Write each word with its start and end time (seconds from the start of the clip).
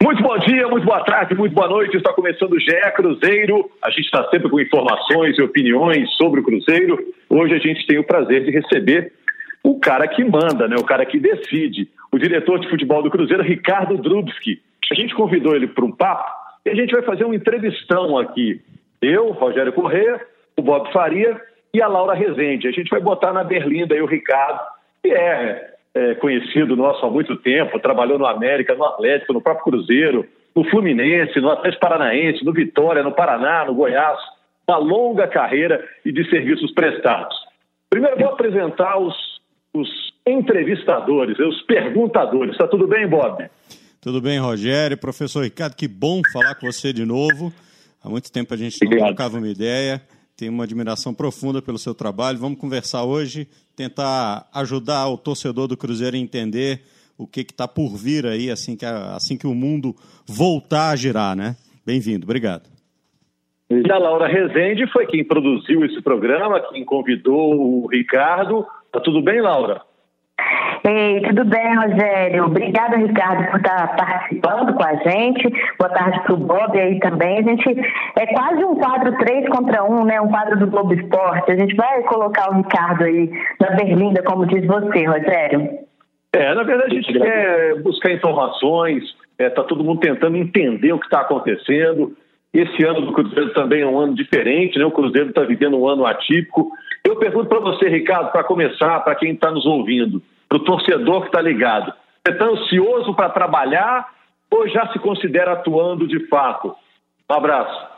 Muito 0.00 0.22
bom 0.22 0.38
dia, 0.38 0.68
muito 0.68 0.86
boa 0.86 1.02
tarde, 1.02 1.34
muito 1.34 1.52
boa 1.52 1.68
noite. 1.68 1.96
Está 1.96 2.12
começando 2.12 2.52
o 2.52 2.60
GE 2.60 2.70
Cruzeiro. 2.94 3.68
A 3.82 3.90
gente 3.90 4.04
está 4.04 4.28
sempre 4.30 4.48
com 4.48 4.60
informações 4.60 5.36
e 5.36 5.42
opiniões 5.42 6.08
sobre 6.14 6.40
o 6.40 6.44
Cruzeiro. 6.44 6.96
Hoje 7.28 7.54
a 7.54 7.58
gente 7.58 7.84
tem 7.84 7.98
o 7.98 8.04
prazer 8.04 8.44
de 8.44 8.52
receber 8.52 9.12
o 9.62 9.78
cara 9.80 10.06
que 10.06 10.24
manda, 10.24 10.68
né? 10.68 10.76
o 10.78 10.84
cara 10.84 11.04
que 11.04 11.18
decide, 11.18 11.88
o 12.12 12.18
diretor 12.18 12.60
de 12.60 12.70
futebol 12.70 13.02
do 13.02 13.10
Cruzeiro, 13.10 13.42
Ricardo 13.42 13.98
Drubski. 13.98 14.62
A 14.90 14.94
gente 14.94 15.14
convidou 15.16 15.54
ele 15.54 15.66
para 15.66 15.84
um 15.84 15.92
papo 15.92 16.30
e 16.64 16.70
a 16.70 16.74
gente 16.76 16.92
vai 16.92 17.02
fazer 17.02 17.24
um 17.24 17.34
entrevistão 17.34 18.16
aqui. 18.16 18.62
Eu, 19.02 19.32
Rogério 19.32 19.72
Corrêa, 19.72 20.20
o 20.56 20.62
Bob 20.62 20.92
Faria 20.92 21.40
e 21.74 21.82
a 21.82 21.88
Laura 21.88 22.14
Rezende. 22.14 22.68
A 22.68 22.72
gente 22.72 22.88
vai 22.88 23.00
botar 23.00 23.32
na 23.32 23.42
berlinda 23.42 23.96
aí 23.96 24.00
o 24.00 24.06
Ricardo, 24.06 24.60
que 25.02 25.10
é 25.10 25.77
é, 25.98 26.14
conhecido 26.14 26.76
nosso 26.76 27.04
há 27.04 27.10
muito 27.10 27.36
tempo, 27.36 27.80
trabalhou 27.80 28.18
no 28.18 28.26
América, 28.26 28.74
no 28.74 28.84
Atlético, 28.84 29.32
no 29.32 29.40
próprio 29.40 29.64
Cruzeiro, 29.64 30.24
no 30.54 30.62
Fluminense, 30.70 31.40
no 31.40 31.50
Atlético 31.50 31.80
Paranaense, 31.80 32.44
no 32.44 32.52
Vitória, 32.52 33.02
no 33.02 33.12
Paraná, 33.12 33.64
no 33.64 33.74
Goiás. 33.74 34.18
Uma 34.68 34.76
longa 34.76 35.26
carreira 35.26 35.82
e 36.04 36.12
de 36.12 36.28
serviços 36.28 36.72
prestados. 36.72 37.34
Primeiro 37.90 38.18
vou 38.18 38.28
apresentar 38.28 38.98
os, 38.98 39.14
os 39.74 39.88
entrevistadores, 40.26 41.38
os 41.38 41.62
perguntadores. 41.62 42.52
Está 42.52 42.68
tudo 42.68 42.86
bem, 42.86 43.08
Bob? 43.08 43.48
Tudo 44.00 44.20
bem, 44.20 44.38
Rogério. 44.38 44.96
Professor 44.96 45.42
Ricardo, 45.42 45.74
que 45.74 45.88
bom 45.88 46.20
falar 46.32 46.54
com 46.54 46.70
você 46.70 46.92
de 46.92 47.04
novo. 47.04 47.52
Há 48.04 48.08
muito 48.08 48.30
tempo 48.30 48.52
a 48.52 48.56
gente 48.56 48.78
não 48.84 49.06
trocava 49.06 49.38
uma 49.38 49.48
ideia 49.48 50.02
tenho 50.38 50.52
uma 50.52 50.62
admiração 50.62 51.12
profunda 51.12 51.60
pelo 51.60 51.78
seu 51.78 51.92
trabalho. 51.92 52.38
Vamos 52.38 52.60
conversar 52.60 53.02
hoje, 53.02 53.48
tentar 53.76 54.48
ajudar 54.54 55.08
o 55.08 55.18
torcedor 55.18 55.66
do 55.66 55.76
Cruzeiro 55.76 56.14
a 56.14 56.18
entender 56.18 56.82
o 57.18 57.26
que 57.26 57.40
está 57.40 57.66
por 57.66 57.96
vir 57.96 58.24
aí 58.24 58.48
assim 58.48 58.76
que, 58.76 58.86
assim 58.86 59.36
que 59.36 59.48
o 59.48 59.54
mundo 59.54 59.96
voltar 60.24 60.90
a 60.90 60.96
girar, 60.96 61.34
né? 61.34 61.56
Bem-vindo, 61.84 62.24
obrigado. 62.24 62.70
E 63.68 63.90
a 63.90 63.98
Laura 63.98 64.28
Rezende 64.28 64.86
foi 64.92 65.06
quem 65.06 65.24
produziu 65.24 65.84
esse 65.84 66.00
programa, 66.00 66.60
quem 66.70 66.84
convidou 66.84 67.82
o 67.84 67.88
Ricardo. 67.88 68.64
Tá 68.92 69.00
tudo 69.00 69.20
bem, 69.20 69.42
Laura? 69.42 69.82
Ei, 70.84 71.20
tudo 71.22 71.44
bem, 71.44 71.76
Rogério? 71.76 72.44
Obrigada, 72.44 72.96
Ricardo, 72.96 73.50
por 73.50 73.58
estar 73.58 73.96
participando 73.96 74.74
com 74.74 74.84
a 74.84 74.94
gente. 74.96 75.48
Boa 75.78 75.90
tarde 75.90 76.20
para 76.22 76.34
o 76.34 76.36
Bob 76.36 76.78
aí 76.78 76.98
também. 77.00 77.38
A 77.38 77.42
gente 77.42 77.80
é 78.16 78.26
quase 78.26 78.64
um 78.64 78.76
quadro 78.76 79.16
3 79.18 79.48
contra 79.48 79.84
1, 79.84 80.04
né? 80.04 80.20
Um 80.20 80.28
quadro 80.28 80.58
do 80.58 80.66
Globo 80.68 80.94
Esporte. 80.94 81.52
A 81.52 81.56
gente 81.56 81.74
vai 81.74 82.02
colocar 82.04 82.50
o 82.50 82.56
Ricardo 82.56 83.04
aí 83.04 83.30
na 83.60 83.70
berlinda, 83.70 84.22
como 84.22 84.46
diz 84.46 84.64
você, 84.66 85.04
Rogério. 85.04 85.68
É, 86.32 86.54
na 86.54 86.62
verdade 86.62 86.96
a 86.96 87.00
gente 87.00 87.12
quer 87.12 87.82
buscar 87.82 88.12
informações, 88.12 89.02
está 89.02 89.44
é, 89.44 89.50
tá 89.50 89.64
todo 89.64 89.82
mundo 89.82 90.00
tentando 90.00 90.36
entender 90.36 90.92
o 90.92 90.98
que 90.98 91.06
está 91.06 91.20
acontecendo. 91.22 92.14
Esse 92.52 92.84
ano 92.84 93.02
do 93.02 93.12
Cruzeiro 93.12 93.52
também 93.52 93.82
é 93.82 93.86
um 93.86 93.98
ano 93.98 94.14
diferente, 94.14 94.78
né? 94.78 94.84
O 94.84 94.90
Cruzeiro 94.90 95.30
está 95.30 95.42
vivendo 95.42 95.78
um 95.78 95.88
ano 95.88 96.06
atípico. 96.06 96.70
Eu 97.04 97.16
pergunto 97.16 97.46
para 97.46 97.60
você, 97.60 97.88
Ricardo, 97.88 98.30
para 98.30 98.44
começar, 98.44 99.00
para 99.00 99.14
quem 99.14 99.32
está 99.32 99.50
nos 99.50 99.66
ouvindo, 99.66 100.22
para 100.48 100.58
o 100.58 100.64
torcedor 100.64 101.22
que 101.22 101.26
está 101.26 101.40
ligado, 101.40 101.92
você 102.26 102.32
está 102.32 102.44
ansioso 102.46 103.14
para 103.14 103.30
trabalhar 103.30 104.12
ou 104.50 104.66
já 104.68 104.90
se 104.92 104.98
considera 104.98 105.52
atuando 105.52 106.06
de 106.06 106.26
fato? 106.28 106.74
Um 107.30 107.34
abraço. 107.34 107.88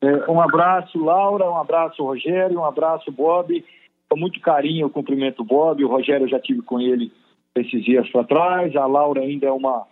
É, 0.00 0.30
um 0.30 0.40
abraço, 0.40 0.98
Laura, 0.98 1.48
um 1.48 1.56
abraço, 1.56 2.02
Rogério, 2.02 2.58
um 2.58 2.64
abraço, 2.64 3.12
Bob. 3.12 3.64
Com 4.08 4.16
muito 4.16 4.40
carinho 4.40 4.86
eu 4.86 4.90
cumprimento 4.90 5.40
o 5.40 5.44
Bob, 5.44 5.84
o 5.84 5.88
Rogério 5.88 6.24
eu 6.24 6.30
já 6.30 6.40
tive 6.40 6.62
com 6.62 6.80
ele 6.80 7.12
esses 7.54 7.84
dias 7.84 8.08
para 8.10 8.24
trás, 8.24 8.74
a 8.74 8.86
Laura 8.86 9.20
ainda 9.20 9.46
é 9.46 9.52
uma, 9.52 9.86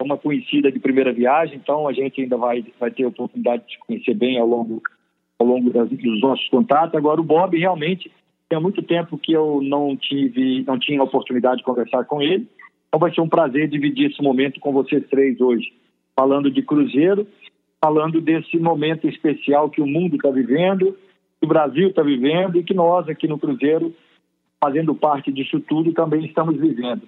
uma 0.00 0.16
conhecida 0.16 0.72
de 0.72 0.78
primeira 0.78 1.12
viagem, 1.12 1.56
então 1.56 1.86
a 1.86 1.92
gente 1.92 2.20
ainda 2.20 2.36
vai, 2.36 2.64
vai 2.80 2.90
ter 2.90 3.04
a 3.04 3.08
oportunidade 3.08 3.64
de 3.68 3.78
conhecer 3.78 4.14
bem 4.14 4.38
ao 4.38 4.46
longo, 4.46 4.82
ao 5.38 5.46
longo 5.46 5.70
das, 5.70 5.88
dos 5.90 6.20
nossos 6.20 6.48
contatos. 6.48 6.94
Agora, 6.94 7.20
o 7.20 7.24
Bob 7.24 7.56
realmente 7.56 8.10
tem 8.48 8.60
muito 8.60 8.82
tempo 8.82 9.18
que 9.18 9.32
eu 9.32 9.60
não 9.62 9.96
tive, 9.96 10.64
não 10.66 10.78
tinha 10.78 11.02
oportunidade 11.02 11.58
de 11.58 11.64
conversar 11.64 12.04
com 12.04 12.22
ele. 12.22 12.48
Então 12.88 12.98
vai 12.98 13.14
ser 13.14 13.20
um 13.20 13.28
prazer 13.28 13.68
dividir 13.68 14.10
esse 14.10 14.22
momento 14.22 14.58
com 14.58 14.72
vocês 14.72 15.06
três 15.08 15.40
hoje, 15.40 15.72
falando 16.16 16.50
de 16.50 16.62
Cruzeiro, 16.62 17.26
falando 17.82 18.20
desse 18.20 18.58
momento 18.58 19.06
especial 19.06 19.68
que 19.68 19.82
o 19.82 19.86
mundo 19.86 20.16
está 20.16 20.30
vivendo, 20.30 20.96
que 21.38 21.44
o 21.44 21.48
Brasil 21.48 21.88
está 21.88 22.02
vivendo 22.02 22.58
e 22.58 22.64
que 22.64 22.72
nós 22.72 23.08
aqui 23.08 23.28
no 23.28 23.38
Cruzeiro, 23.38 23.94
fazendo 24.62 24.94
parte 24.94 25.30
disso 25.30 25.60
tudo, 25.60 25.92
também 25.92 26.24
estamos 26.24 26.56
vivendo. 26.56 27.02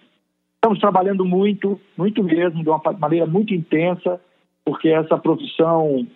Estamos 0.57 0.79
trabalhando 0.79 1.25
muito, 1.25 1.81
muito 1.97 2.23
mesmo, 2.23 2.63
de 2.63 2.69
uma 2.69 2.81
maneira 2.99 3.25
muito 3.25 3.55
intensa, 3.55 4.21
porque 4.63 4.91
essa 4.91 5.17
profissão, 5.17 6.07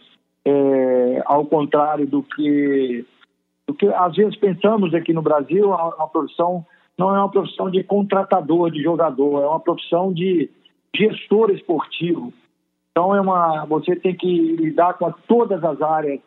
é, 0.44 1.22
ao 1.24 1.46
contrário 1.46 2.06
do 2.06 2.22
que 2.22 3.06
o 3.68 3.74
que 3.74 3.86
às 3.86 4.14
vezes 4.14 4.36
pensamos 4.36 4.94
aqui 4.94 5.12
no 5.12 5.22
Brasil, 5.22 5.72
é 5.72 5.76
uma 5.76 6.08
profissão 6.08 6.64
não 6.96 7.14
é 7.14 7.18
uma 7.18 7.30
profissão 7.30 7.68
de 7.70 7.82
contratador 7.82 8.70
de 8.70 8.80
jogador, 8.82 9.42
é 9.42 9.46
uma 9.46 9.60
profissão 9.60 10.12
de 10.12 10.48
gestor 10.94 11.50
esportivo. 11.50 12.32
Então 12.92 13.14
é 13.14 13.20
uma, 13.20 13.64
você 13.64 13.96
tem 13.96 14.14
que 14.14 14.26
lidar 14.28 14.94
com 14.94 15.10
todas 15.26 15.62
as 15.64 15.82
áreas 15.82 16.20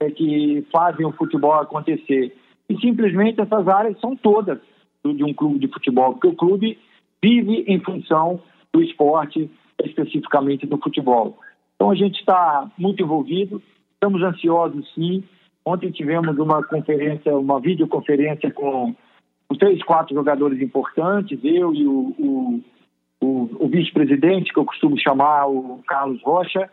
é, 0.00 0.10
que 0.10 0.66
fazem 0.72 1.04
o 1.04 1.12
futebol 1.12 1.52
acontecer. 1.52 2.34
E 2.68 2.78
simplesmente 2.80 3.40
essas 3.40 3.68
áreas 3.68 4.00
são 4.00 4.16
todas 4.16 4.58
de 5.04 5.22
um 5.22 5.34
clube 5.34 5.58
de 5.58 5.68
futebol, 5.68 6.14
porque 6.14 6.28
o 6.28 6.34
clube 6.34 6.78
vive 7.22 7.64
em 7.68 7.78
função 7.80 8.40
do 8.72 8.82
esporte, 8.82 9.50
especificamente 9.84 10.66
do 10.66 10.78
futebol. 10.78 11.38
Então 11.76 11.90
a 11.90 11.94
gente 11.94 12.18
está 12.18 12.68
muito 12.76 13.02
envolvido, 13.02 13.62
estamos 13.92 14.22
ansiosos 14.22 14.90
sim, 14.94 15.22
Ontem 15.66 15.90
tivemos 15.90 16.38
uma 16.38 16.62
conferência, 16.62 17.36
uma 17.36 17.58
videoconferência 17.58 18.52
com 18.52 18.94
os 19.50 19.58
três, 19.58 19.82
quatro 19.82 20.14
jogadores 20.14 20.62
importantes, 20.62 21.40
eu 21.42 21.74
e 21.74 21.84
o, 21.84 22.14
o, 22.16 22.60
o, 23.20 23.64
o 23.64 23.68
vice-presidente, 23.68 24.52
que 24.52 24.60
eu 24.60 24.64
costumo 24.64 24.96
chamar 24.96 25.48
o 25.48 25.82
Carlos 25.88 26.22
Rocha, 26.22 26.70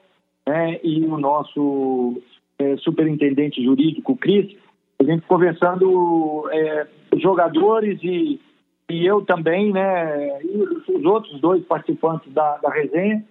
né, 0.47 0.79
e 0.83 1.03
o 1.05 1.17
nosso 1.17 2.21
é, 2.59 2.77
superintendente 2.77 3.63
jurídico, 3.63 4.15
Cris, 4.15 4.55
a 4.99 5.03
gente 5.03 5.25
conversando 5.25 6.47
é, 6.51 6.87
jogadores 7.17 7.99
e, 8.03 8.39
e 8.91 9.05
eu 9.07 9.25
também, 9.25 9.73
né, 9.73 10.39
e 10.43 10.91
os 10.91 11.03
outros 11.03 11.41
dois 11.41 11.65
participantes 11.65 12.31
da, 12.31 12.57
da 12.57 12.69
resenha, 12.69 13.25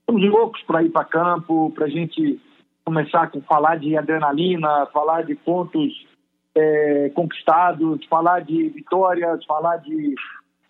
estamos 0.00 0.30
loucos 0.30 0.60
para 0.64 0.82
ir 0.82 0.90
para 0.90 1.04
campo, 1.04 1.72
para 1.74 1.86
a 1.86 1.88
gente 1.88 2.38
começar 2.86 3.24
a 3.24 3.40
falar 3.42 3.78
de 3.78 3.96
adrenalina, 3.96 4.86
falar 4.92 5.22
de 5.22 5.34
pontos 5.34 5.92
é, 6.54 7.10
conquistados, 7.14 8.04
falar 8.06 8.40
de 8.40 8.68
vitórias, 8.68 9.44
falar 9.44 9.78
de, 9.78 10.14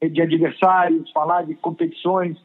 de 0.02 0.22
adversários, 0.22 1.10
falar 1.12 1.44
de 1.44 1.54
competições. 1.54 2.38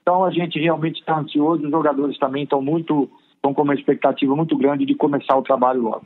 Então 0.00 0.24
a 0.24 0.30
gente 0.30 0.58
realmente 0.58 0.98
está 0.98 1.18
ansioso, 1.18 1.62
os 1.62 1.70
jogadores 1.70 2.18
também 2.18 2.44
estão 2.44 2.62
muito, 2.62 3.08
estão 3.34 3.52
com 3.52 3.62
uma 3.62 3.74
expectativa 3.74 4.34
muito 4.34 4.56
grande 4.56 4.86
de 4.86 4.94
começar 4.94 5.36
o 5.36 5.42
trabalho 5.42 5.82
logo. 5.82 6.04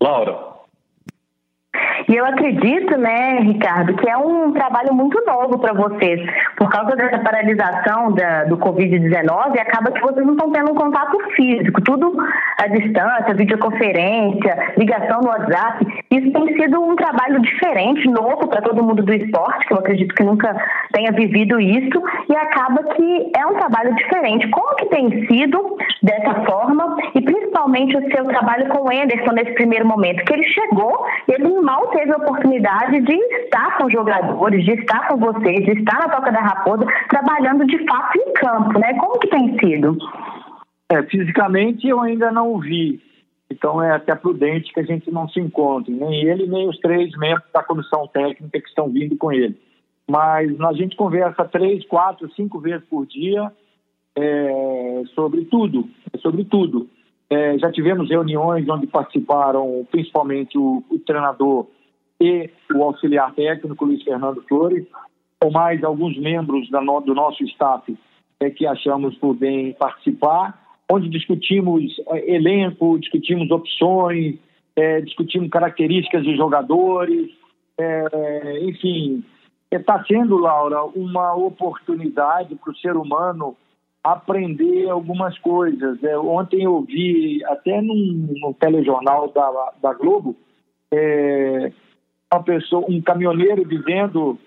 Laura, 0.00 0.57
e 2.08 2.16
eu 2.16 2.24
acredito, 2.24 2.96
né, 2.96 3.40
Ricardo, 3.40 3.94
que 3.94 4.08
é 4.08 4.16
um 4.16 4.50
trabalho 4.52 4.94
muito 4.94 5.22
novo 5.26 5.58
para 5.58 5.74
vocês. 5.74 6.20
Por 6.56 6.70
causa 6.70 6.96
dessa 6.96 7.18
paralisação 7.18 8.12
da, 8.12 8.44
do 8.44 8.56
Covid-19, 8.56 9.60
acaba 9.60 9.92
que 9.92 10.00
vocês 10.00 10.24
não 10.24 10.32
estão 10.32 10.50
tendo 10.50 10.72
um 10.72 10.74
contato 10.74 11.18
físico, 11.36 11.82
tudo 11.82 12.16
à 12.56 12.66
distância, 12.68 13.34
videoconferência, 13.34 14.74
ligação 14.78 15.20
no 15.20 15.28
WhatsApp. 15.28 15.86
Isso 16.10 16.32
tem 16.32 16.56
sido 16.56 16.80
um 16.80 16.96
trabalho 16.96 17.40
diferente, 17.42 18.08
novo 18.08 18.48
para 18.48 18.62
todo 18.62 18.82
mundo 18.82 19.02
do 19.02 19.12
esporte, 19.12 19.66
que 19.66 19.74
eu 19.74 19.78
acredito 19.78 20.14
que 20.14 20.24
nunca 20.24 20.56
tenha 20.92 21.12
vivido 21.12 21.60
isso, 21.60 22.02
e 22.28 22.34
acaba 22.34 22.82
que 22.94 23.30
é 23.36 23.46
um 23.46 23.54
trabalho 23.54 23.94
diferente. 23.94 24.48
Como 24.48 24.74
que 24.76 24.86
tem 24.86 25.26
sido 25.26 25.76
dessa 26.02 26.34
forma, 26.46 26.96
e 27.14 27.20
principalmente 27.20 27.96
o 27.96 28.10
seu 28.10 28.24
trabalho 28.24 28.68
com 28.68 28.88
o 28.88 28.90
Anderson 28.90 29.32
nesse 29.32 29.52
primeiro 29.52 29.86
momento, 29.86 30.24
que 30.24 30.32
ele 30.32 30.44
chegou, 30.44 31.04
ele 31.28 31.60
mal 31.60 31.88
teve 31.88 32.10
a 32.12 32.16
oportunidade 32.16 33.00
de 33.00 33.14
estar 33.14 33.76
com 33.76 33.90
jogadores, 33.90 34.64
de 34.64 34.72
estar 34.72 35.08
com 35.08 35.18
vocês, 35.18 35.64
de 35.64 35.72
estar 35.72 35.98
na 35.98 36.08
Toca 36.08 36.32
da 36.32 36.40
Raposa, 36.40 36.86
trabalhando 37.10 37.66
de 37.66 37.84
fato 37.86 38.18
em 38.18 38.32
campo, 38.32 38.78
né? 38.78 38.94
Como 38.94 39.18
que 39.18 39.28
tem 39.28 39.58
sido? 39.58 39.96
É, 40.90 41.02
fisicamente 41.02 41.86
eu 41.86 42.00
ainda 42.00 42.30
não 42.32 42.58
vi, 42.58 42.98
então 43.50 43.82
é 43.82 43.92
até 43.92 44.14
prudente 44.14 44.72
que 44.72 44.80
a 44.80 44.84
gente 44.84 45.10
não 45.10 45.28
se 45.28 45.40
encontre, 45.40 45.92
nem 45.92 46.22
ele, 46.22 46.46
nem 46.46 46.68
os 46.68 46.78
três 46.78 47.10
membros 47.16 47.50
da 47.52 47.62
comissão 47.62 48.06
técnica 48.06 48.60
que 48.60 48.68
estão 48.68 48.88
vindo 48.88 49.16
com 49.16 49.32
ele. 49.32 49.58
Mas 50.08 50.58
a 50.60 50.72
gente 50.72 50.96
conversa 50.96 51.44
três, 51.44 51.86
quatro, 51.86 52.30
cinco 52.34 52.58
vezes 52.58 52.86
por 52.88 53.06
dia 53.06 53.52
é, 54.16 55.02
sobre 55.14 55.44
tudo, 55.44 55.88
sobre 56.20 56.44
tudo. 56.44 56.88
É, 57.30 57.58
já 57.58 57.70
tivemos 57.70 58.08
reuniões 58.08 58.68
onde 58.68 58.86
participaram 58.86 59.86
principalmente 59.90 60.56
o, 60.56 60.82
o 60.90 60.98
treinador 60.98 61.66
e 62.20 62.50
o 62.74 62.82
auxiliar 62.82 63.34
técnico 63.34 63.84
Luiz 63.84 64.02
Fernando 64.02 64.42
Flores, 64.48 64.86
com 65.40 65.50
mais 65.50 65.84
alguns 65.84 66.18
membros 66.18 66.68
da 66.70 66.80
no, 66.80 67.00
do 67.00 67.14
nosso 67.14 67.44
staff 67.44 67.96
é, 68.40 68.50
que 68.50 68.66
achamos 68.66 69.16
por 69.16 69.34
bem 69.34 69.72
participar, 69.74 70.58
onde 70.90 71.08
discutimos 71.08 71.84
é, 72.08 72.34
elenco, 72.34 72.98
discutimos 72.98 73.50
opções, 73.50 74.36
é, 74.74 75.00
discutimos 75.00 75.50
características 75.50 76.24
de 76.24 76.36
jogadores, 76.36 77.30
é, 77.78 78.60
enfim, 78.62 79.24
está 79.70 80.04
sendo, 80.04 80.38
Laura, 80.38 80.84
uma 80.84 81.34
oportunidade 81.34 82.54
para 82.54 82.72
o 82.72 82.76
ser 82.76 82.96
humano 82.96 83.56
aprender 84.02 84.88
algumas 84.88 85.36
coisas. 85.38 86.02
É, 86.02 86.18
ontem 86.18 86.62
eu 86.62 86.80
vi, 86.82 87.44
até 87.44 87.80
num, 87.82 88.28
no 88.40 88.54
telejornal 88.54 89.28
da, 89.32 89.72
da 89.82 89.92
Globo, 89.92 90.36
é, 90.92 91.72
uma 92.32 92.42
pessoa, 92.42 92.84
um 92.88 93.00
caminhoneiro 93.00 93.64
dizendo 93.66 94.38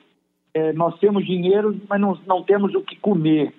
é, 0.54 0.74
nós 0.74 0.98
temos 1.00 1.26
dinheiro, 1.26 1.80
mas 1.88 2.00
não, 2.00 2.18
não 2.26 2.44
temos 2.44 2.74
o 2.74 2.82
que 2.82 2.96
comer. 2.98 3.54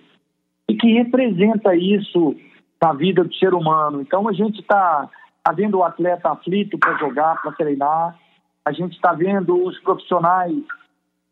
E 0.68 0.74
que 0.74 0.92
representa 0.92 1.74
isso 1.74 2.34
na 2.82 2.92
vida 2.92 3.22
do 3.22 3.34
ser 3.34 3.54
humano. 3.54 4.00
Então 4.00 4.28
a 4.28 4.32
gente 4.32 4.60
está 4.60 5.08
tá 5.44 5.52
vendo 5.52 5.78
o 5.78 5.84
atleta 5.84 6.30
aflito 6.30 6.76
para 6.76 6.98
jogar, 6.98 7.40
para 7.40 7.52
treinar, 7.52 8.18
a 8.64 8.72
gente 8.72 8.94
está 8.94 9.12
vendo 9.12 9.64
os 9.64 9.78
profissionais 9.80 10.54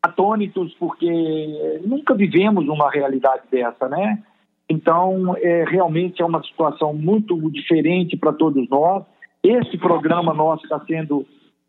atônitos 0.02 0.72
porque 0.74 1.80
nunca 1.84 2.14
vivemos 2.14 2.66
uma 2.68 2.90
realidade 2.90 3.42
dessa, 3.50 3.88
né? 3.88 4.22
Então, 4.68 5.36
é, 5.38 5.64
realmente 5.64 6.22
é 6.22 6.24
uma 6.24 6.42
situação 6.44 6.94
muito 6.94 7.50
diferente 7.50 8.16
para 8.16 8.32
todos 8.32 8.68
nós. 8.68 9.04
Esse 9.42 9.76
programa 9.76 10.32
nosso 10.32 10.62
está 10.62 10.78
sendo 10.86 11.26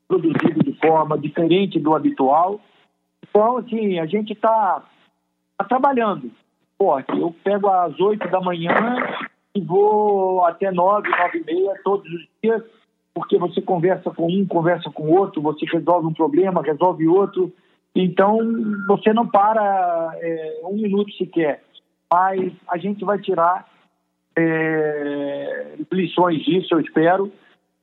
produzido 0.07 0.63
de 0.63 0.74
forma 0.80 1.18
diferente 1.18 1.80
do 1.80 1.95
habitual. 1.95 2.60
Então, 3.27 3.57
assim, 3.57 3.98
a 3.98 4.06
gente 4.06 4.34
está 4.34 4.84
tá 5.57 5.66
trabalhando 5.66 6.30
forte. 6.77 7.12
Eu 7.19 7.36
pego 7.44 7.69
às 7.69 8.00
oito 8.00 8.27
da 8.30 8.39
manhã 8.39 8.74
e 9.56 9.62
vou 9.62 10.45
até 10.45 10.71
nove, 10.71 11.09
nove 11.09 11.39
e 11.39 11.44
meia 11.44 11.80
todos 11.83 12.12
os 12.12 12.27
dias, 12.42 12.63
porque 13.13 13.38
você 13.38 13.62
conversa 13.62 14.09
com 14.12 14.27
um, 14.27 14.45
conversa 14.45 14.89
com 14.89 15.09
outro, 15.12 15.42
você 15.42 15.65
resolve 15.65 16.07
um 16.07 16.13
problema, 16.13 16.62
resolve 16.62 17.07
outro. 17.07 17.51
Então, 17.94 18.38
você 18.88 19.12
não 19.13 19.27
para 19.27 20.12
é, 20.15 20.62
um 20.63 20.75
minuto 20.75 21.12
sequer. 21.13 21.63
Mas 22.12 22.53
a 22.69 22.77
gente 22.77 23.03
vai 23.03 23.19
tirar 23.19 23.68
é, 24.38 25.75
lições 25.92 26.42
disso, 26.44 26.74
eu 26.74 26.80
espero 26.80 27.31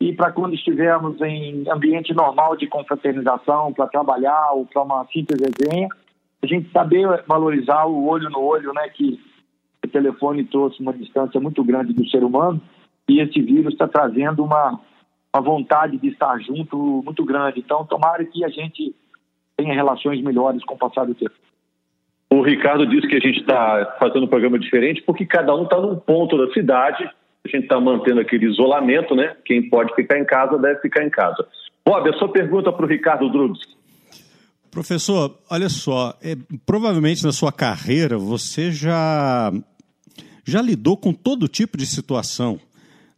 e 0.00 0.12
para 0.12 0.30
quando 0.30 0.54
estivermos 0.54 1.20
em 1.20 1.68
ambiente 1.68 2.14
normal 2.14 2.56
de 2.56 2.68
confraternização, 2.68 3.72
para 3.72 3.88
trabalhar 3.88 4.52
ou 4.52 4.64
para 4.64 4.82
uma 4.82 5.04
simples 5.06 5.40
resenha, 5.40 5.88
a 6.40 6.46
gente 6.46 6.70
saber 6.70 7.24
valorizar 7.26 7.84
o 7.86 8.06
olho 8.06 8.30
no 8.30 8.40
olho, 8.40 8.72
né, 8.72 8.88
que 8.90 9.20
o 9.88 9.92
telefone 9.92 10.44
trouxe 10.44 10.80
uma 10.80 10.92
distância 10.92 11.40
muito 11.40 11.64
grande 11.64 11.92
do 11.92 12.08
ser 12.08 12.22
humano 12.22 12.60
e 13.08 13.20
esse 13.20 13.40
vírus 13.40 13.72
está 13.72 13.88
trazendo 13.88 14.44
uma, 14.44 14.78
uma 15.34 15.42
vontade 15.42 15.98
de 15.98 16.08
estar 16.08 16.38
junto 16.40 17.02
muito 17.04 17.24
grande. 17.24 17.60
Então, 17.60 17.84
tomara 17.84 18.24
que 18.24 18.44
a 18.44 18.48
gente 18.48 18.94
tenha 19.56 19.74
relações 19.74 20.22
melhores 20.22 20.64
com 20.64 20.74
o 20.74 20.78
passar 20.78 21.04
do 21.04 21.14
tempo. 21.14 21.34
O 22.30 22.42
Ricardo 22.42 22.86
disse 22.86 23.08
que 23.08 23.16
a 23.16 23.20
gente 23.20 23.40
está 23.40 23.96
fazendo 23.98 24.24
um 24.24 24.28
programa 24.28 24.58
diferente 24.58 25.02
porque 25.02 25.26
cada 25.26 25.54
um 25.56 25.64
está 25.64 25.80
num 25.80 25.96
ponto 25.96 26.36
da 26.36 26.52
cidade 26.52 27.10
a 27.44 27.56
gente 27.56 27.64
está 27.64 27.80
mantendo 27.80 28.20
aquele 28.20 28.46
isolamento, 28.46 29.14
né? 29.14 29.36
Quem 29.44 29.68
pode 29.68 29.94
ficar 29.94 30.18
em 30.18 30.24
casa 30.24 30.58
deve 30.58 30.80
ficar 30.80 31.04
em 31.04 31.10
casa. 31.10 31.46
Bob, 31.84 32.08
a 32.08 32.12
sua 32.14 32.30
pergunta 32.30 32.72
para 32.72 32.84
o 32.84 32.88
Ricardo 32.88 33.30
Drubs. 33.30 33.60
Professor, 34.70 35.34
olha 35.50 35.68
só, 35.68 36.14
é, 36.22 36.36
provavelmente 36.66 37.24
na 37.24 37.32
sua 37.32 37.50
carreira 37.50 38.18
você 38.18 38.70
já, 38.70 39.50
já 40.50 40.62
lidou 40.62 40.96
com 40.96 41.12
todo 41.12 41.48
tipo 41.48 41.76
de 41.76 41.86
situação, 41.86 42.58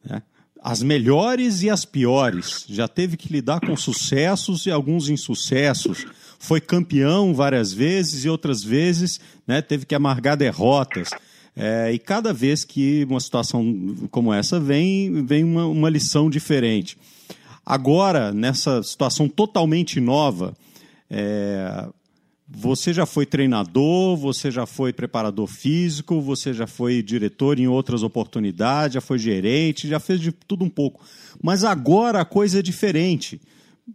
né? 0.04 0.22
as 0.62 0.82
melhores 0.82 1.62
e 1.62 1.70
as 1.70 1.84
piores. 1.84 2.64
Já 2.68 2.86
teve 2.86 3.16
que 3.16 3.32
lidar 3.32 3.60
com 3.60 3.76
sucessos 3.76 4.66
e 4.66 4.70
alguns 4.70 5.08
insucessos. 5.08 6.06
Foi 6.38 6.60
campeão 6.60 7.34
várias 7.34 7.72
vezes 7.72 8.24
e 8.24 8.28
outras 8.28 8.62
vezes 8.62 9.20
né, 9.46 9.62
teve 9.62 9.86
que 9.86 9.94
amargar 9.94 10.36
derrotas. 10.36 11.10
É, 11.56 11.90
e 11.92 11.98
cada 11.98 12.32
vez 12.32 12.64
que 12.64 13.04
uma 13.08 13.20
situação 13.20 14.08
como 14.10 14.32
essa 14.32 14.60
vem, 14.60 15.24
vem 15.24 15.44
uma, 15.44 15.66
uma 15.66 15.88
lição 15.88 16.30
diferente. 16.30 16.96
Agora, 17.64 18.32
nessa 18.32 18.82
situação 18.82 19.28
totalmente 19.28 20.00
nova, 20.00 20.54
é, 21.08 21.88
você 22.52 22.92
já 22.92 23.06
foi 23.06 23.24
treinador, 23.24 24.16
você 24.16 24.50
já 24.50 24.66
foi 24.66 24.92
preparador 24.92 25.46
físico, 25.46 26.20
você 26.20 26.52
já 26.52 26.66
foi 26.66 27.00
diretor 27.00 27.60
em 27.60 27.68
outras 27.68 28.02
oportunidades, 28.02 28.94
já 28.94 29.00
foi 29.00 29.18
gerente, 29.18 29.86
já 29.86 30.00
fez 30.00 30.20
de 30.20 30.32
tudo 30.32 30.64
um 30.64 30.68
pouco. 30.68 31.04
Mas 31.40 31.62
agora 31.62 32.20
a 32.20 32.24
coisa 32.24 32.58
é 32.58 32.62
diferente, 32.62 33.40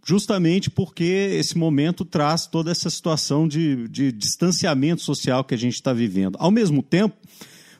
justamente 0.04 0.70
porque 0.70 1.04
esse 1.04 1.58
momento 1.58 2.02
traz 2.02 2.46
toda 2.46 2.70
essa 2.70 2.88
situação 2.88 3.46
de, 3.46 3.86
de 3.88 4.10
distanciamento 4.10 5.02
social 5.02 5.44
que 5.44 5.54
a 5.54 5.58
gente 5.58 5.74
está 5.74 5.92
vivendo. 5.92 6.36
Ao 6.40 6.50
mesmo 6.50 6.82
tempo, 6.82 7.14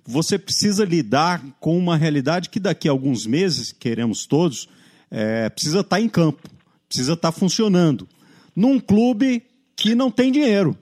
você 0.05 0.39
precisa 0.39 0.85
lidar 0.85 1.43
com 1.59 1.77
uma 1.79 1.97
realidade 1.97 2.51
que 2.51 2.61
daqui 2.61 2.87
a 2.87 2.93
alguns 2.93 3.27
meses, 3.27 3.73
queremos 3.73 4.27
todos, 4.27 4.69
é, 5.11 5.49
precisa 5.49 5.81
estar 5.81 5.97
tá 5.97 6.01
em 6.03 6.09
campo, 6.09 6.43
precisa 6.87 7.15
estar 7.15 7.33
tá 7.33 7.39
funcionando. 7.39 8.07
Num 8.55 8.79
clube 8.79 9.43
que 9.77 9.95
não 9.95 10.11
tem 10.11 10.33
dinheiro. 10.33 10.77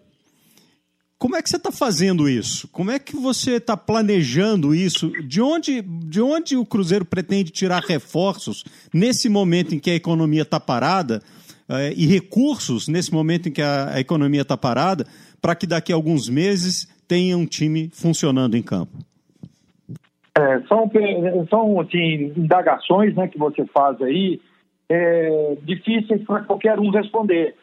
Como 1.18 1.36
é 1.36 1.42
que 1.42 1.48
você 1.48 1.56
está 1.56 1.72
fazendo 1.72 2.28
isso? 2.28 2.68
Como 2.68 2.90
é 2.90 2.98
que 2.98 3.16
você 3.16 3.52
está 3.52 3.76
planejando 3.76 4.74
isso? 4.74 5.10
De 5.26 5.40
onde, 5.40 5.80
de 5.80 6.20
onde 6.20 6.56
o 6.56 6.66
Cruzeiro 6.66 7.04
pretende 7.04 7.50
tirar 7.50 7.82
reforços 7.82 8.62
nesse 8.92 9.28
momento 9.28 9.74
em 9.74 9.78
que 9.78 9.90
a 9.90 9.94
economia 9.94 10.42
está 10.42 10.60
parada 10.60 11.22
é, 11.68 11.94
e 11.96 12.06
recursos 12.06 12.88
nesse 12.88 13.12
momento 13.12 13.48
em 13.48 13.52
que 13.52 13.62
a, 13.62 13.94
a 13.94 14.00
economia 14.00 14.42
está 14.42 14.56
parada 14.56 15.06
para 15.40 15.54
que 15.54 15.66
daqui 15.66 15.92
a 15.92 15.96
alguns 15.96 16.28
meses 16.28 16.86
tenha 17.08 17.36
um 17.38 17.46
time 17.46 17.90
funcionando 17.92 18.56
em 18.56 18.62
campo? 18.62 18.98
É, 20.36 20.60
são, 20.68 20.90
são 21.48 21.80
assim, 21.80 22.32
indagações 22.36 23.14
né, 23.14 23.28
que 23.28 23.38
você 23.38 23.64
faz 23.66 24.00
aí, 24.02 24.40
é, 24.88 25.56
difíceis 25.62 26.22
para 26.24 26.42
qualquer 26.42 26.78
um 26.78 26.90
responder. 26.90 27.54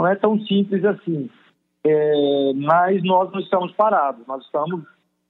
Não 0.00 0.06
é 0.06 0.14
tão 0.14 0.38
simples 0.40 0.84
assim. 0.84 1.28
É, 1.84 2.52
mas 2.54 3.02
nós 3.02 3.32
não 3.32 3.40
estamos 3.40 3.72
parados, 3.72 4.26
nós 4.26 4.44
estamos 4.44 4.82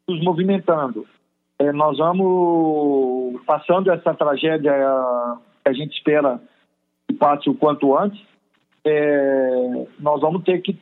nos 0.06 0.22
movimentando. 0.22 1.06
É, 1.58 1.72
nós 1.72 1.98
vamos 1.98 3.40
passando 3.46 3.90
essa 3.90 4.14
tragédia 4.14 4.72
que 5.62 5.68
a 5.68 5.72
gente 5.72 5.96
espera 5.96 6.40
que 7.06 7.14
passe 7.14 7.48
o 7.48 7.54
quanto 7.54 7.96
antes. 7.96 8.20
É, 8.84 9.86
nós 9.98 10.20
vamos 10.20 10.44
ter 10.44 10.60
que 10.60 10.78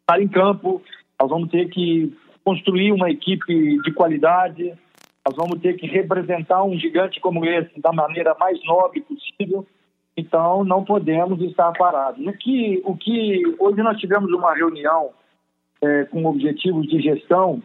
estar 0.00 0.20
em 0.20 0.28
campo, 0.28 0.80
nós 1.20 1.28
vamos 1.28 1.50
ter 1.50 1.68
que 1.68 2.16
construir 2.44 2.92
uma 2.92 3.10
equipe 3.10 3.80
de 3.82 3.92
qualidade, 3.92 4.74
nós 5.26 5.36
vamos 5.36 5.60
ter 5.60 5.74
que 5.74 5.86
representar 5.86 6.62
um 6.62 6.78
gigante 6.78 7.20
como 7.20 7.44
esse 7.44 7.80
da 7.80 7.92
maneira 7.92 8.36
mais 8.38 8.62
nobre 8.64 9.00
possível. 9.00 9.66
Então, 10.16 10.64
não 10.64 10.84
podemos 10.84 11.40
estar 11.42 11.72
parados. 11.72 12.24
O 12.24 12.32
que, 12.32 12.80
o 12.84 12.96
que 12.96 13.42
hoje 13.58 13.82
nós 13.82 13.98
tivemos 13.98 14.30
uma 14.32 14.54
reunião 14.54 15.10
é, 15.82 16.04
com 16.04 16.24
objetivos 16.24 16.86
de 16.86 17.00
gestão 17.00 17.62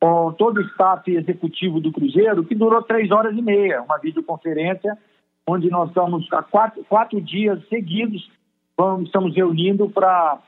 com 0.00 0.32
todo 0.32 0.58
o 0.58 0.62
staff 0.62 1.10
executivo 1.10 1.80
do 1.80 1.90
Cruzeiro, 1.90 2.44
que 2.44 2.54
durou 2.54 2.82
três 2.82 3.10
horas 3.10 3.34
e 3.34 3.40
meia, 3.40 3.80
uma 3.80 3.96
videoconferência, 3.96 4.98
onde 5.46 5.70
nós 5.70 5.88
estamos 5.88 6.30
há 6.30 6.42
quatro, 6.42 6.84
quatro 6.84 7.20
dias 7.22 7.58
seguidos, 7.68 8.30
vamos, 8.76 9.06
estamos 9.06 9.34
reunindo 9.34 9.88
para 9.88 10.38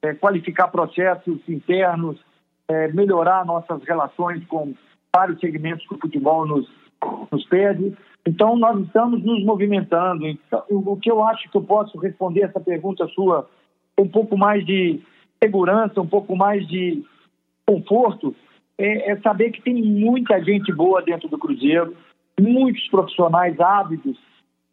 é, 0.00 0.14
qualificar 0.14 0.68
processos 0.68 1.38
internos, 1.48 2.18
é, 2.66 2.88
melhorar 2.88 3.44
nossas 3.44 3.82
relações 3.84 4.42
com 4.46 4.74
vários 5.14 5.38
segmentos 5.38 5.86
que 5.86 5.94
o 5.94 6.00
futebol 6.00 6.46
nos, 6.46 6.66
nos 7.30 7.44
pede. 7.46 7.94
Então, 8.26 8.56
nós 8.56 8.80
estamos 8.80 9.22
nos 9.22 9.44
movimentando. 9.44 10.26
Então, 10.26 10.62
o 10.70 10.96
que 10.96 11.10
eu 11.10 11.22
acho 11.22 11.50
que 11.50 11.56
eu 11.56 11.62
posso 11.62 11.98
responder 11.98 12.42
essa 12.42 12.60
pergunta 12.60 13.06
sua 13.08 13.48
com 13.96 14.04
um 14.04 14.08
pouco 14.08 14.36
mais 14.36 14.64
de 14.64 15.00
segurança, 15.42 16.00
um 16.00 16.06
pouco 16.06 16.34
mais 16.34 16.66
de 16.66 17.04
conforto, 17.66 18.34
é, 18.78 19.12
é 19.12 19.16
saber 19.20 19.50
que 19.50 19.62
tem 19.62 19.74
muita 19.74 20.42
gente 20.42 20.72
boa 20.72 21.02
dentro 21.02 21.28
do 21.28 21.38
Cruzeiro, 21.38 21.94
muitos 22.40 22.86
profissionais 22.88 23.58
ávidos 23.60 24.18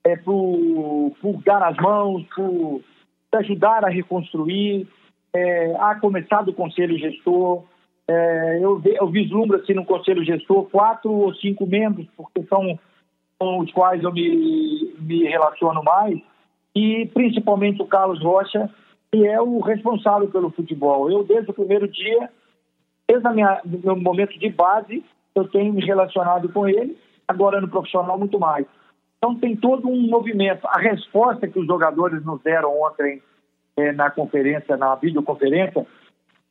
é, 0.03 0.15
por, 0.15 1.13
por 1.21 1.43
dar 1.43 1.61
as 1.63 1.77
mãos, 1.77 2.25
por 2.35 2.81
ajudar 3.33 3.85
a 3.85 3.89
reconstruir, 3.89 4.87
é, 5.33 5.75
a 5.75 5.95
começar 5.95 6.41
do 6.41 6.53
conselho 6.53 6.97
gestor, 6.97 7.63
é, 8.11 8.59
eu, 8.61 8.81
eu 8.83 9.07
vislumbro 9.07 9.57
assim 9.57 9.73
no 9.73 9.85
conselho 9.85 10.23
gestor 10.23 10.63
quatro 10.65 11.11
ou 11.11 11.33
cinco 11.35 11.65
membros, 11.65 12.05
porque 12.17 12.43
são 12.43 12.77
com 13.39 13.59
os 13.59 13.71
quais 13.71 14.03
eu 14.03 14.11
me, 14.11 14.93
me 14.99 15.23
relaciono 15.23 15.81
mais, 15.83 16.19
e 16.75 17.09
principalmente 17.13 17.81
o 17.81 17.87
Carlos 17.87 18.21
Rocha, 18.21 18.69
que 19.11 19.25
é 19.25 19.41
o 19.41 19.59
responsável 19.59 20.29
pelo 20.29 20.51
futebol. 20.51 21.09
Eu, 21.09 21.23
desde 21.23 21.49
o 21.49 21.53
primeiro 21.53 21.87
dia, 21.87 22.29
desde 23.07 23.27
do 23.65 23.79
meu 23.79 23.95
momento 23.95 24.37
de 24.37 24.49
base, 24.49 25.03
eu 25.33 25.47
tenho 25.47 25.73
me 25.73 25.83
relacionado 25.83 26.49
com 26.49 26.67
ele, 26.67 26.97
agora 27.27 27.61
no 27.61 27.67
profissional 27.67 28.17
muito 28.17 28.37
mais. 28.39 28.65
Então 29.17 29.35
tem 29.35 29.55
todo 29.55 29.87
um 29.87 30.07
movimento. 30.07 30.67
A 30.67 30.79
resposta 30.79 31.47
que 31.47 31.59
os 31.59 31.67
jogadores 31.67 32.23
nos 32.25 32.41
deram 32.41 32.79
ontem 32.81 33.21
é, 33.77 33.91
na 33.91 34.09
conferência, 34.09 34.75
na 34.77 34.95
videoconferência, 34.95 35.85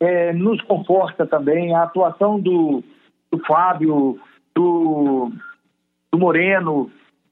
é, 0.01 0.33
nos 0.33 0.61
conforta 0.63 1.27
também. 1.27 1.75
A 1.75 1.85
atuação 1.85 2.41
do, 2.41 2.83
do 3.31 3.39
Fábio, 3.47 4.19
do, 4.55 5.31
do 6.11 6.19
Moreno, 6.19 6.91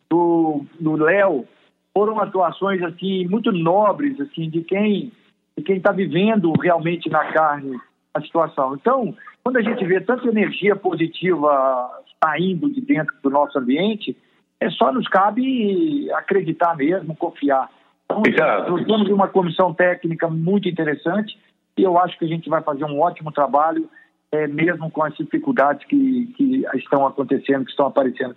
do 0.08 0.96
Léo, 0.96 1.46
foram 1.92 2.20
atuações 2.20 2.82
assim 2.82 3.26
muito 3.26 3.50
nobres 3.50 4.20
assim 4.20 4.48
de 4.48 4.62
quem 4.62 5.12
de 5.56 5.64
quem 5.64 5.78
está 5.78 5.90
vivendo 5.90 6.52
realmente 6.52 7.10
na 7.10 7.32
carne 7.32 7.76
a 8.14 8.20
situação. 8.20 8.76
Então, 8.76 9.12
quando 9.42 9.56
a 9.56 9.62
gente 9.62 9.84
vê 9.84 10.00
tanta 10.00 10.28
energia 10.28 10.76
positiva 10.76 11.90
saindo 12.22 12.70
de 12.70 12.80
dentro 12.80 13.12
do 13.22 13.28
nosso 13.28 13.58
ambiente, 13.58 14.16
é 14.60 14.70
só 14.70 14.92
nos 14.92 15.08
cabe 15.08 16.08
acreditar 16.12 16.76
mesmo, 16.76 17.16
confiar. 17.16 17.68
Então, 18.04 18.22
nós 18.68 18.84
temos 18.86 19.08
uma 19.10 19.26
comissão 19.26 19.74
técnica 19.74 20.28
muito 20.28 20.68
interessante 20.68 21.36
e 21.78 21.84
eu 21.84 21.98
acho 21.98 22.18
que 22.18 22.24
a 22.24 22.28
gente 22.28 22.48
vai 22.48 22.62
fazer 22.62 22.84
um 22.84 23.00
ótimo 23.00 23.32
trabalho, 23.32 23.88
é, 24.30 24.46
mesmo 24.46 24.90
com 24.90 25.02
as 25.02 25.16
dificuldades 25.16 25.86
que, 25.86 26.26
que 26.36 26.64
estão 26.74 27.06
acontecendo, 27.06 27.64
que 27.64 27.70
estão 27.70 27.86
aparecendo. 27.86 28.34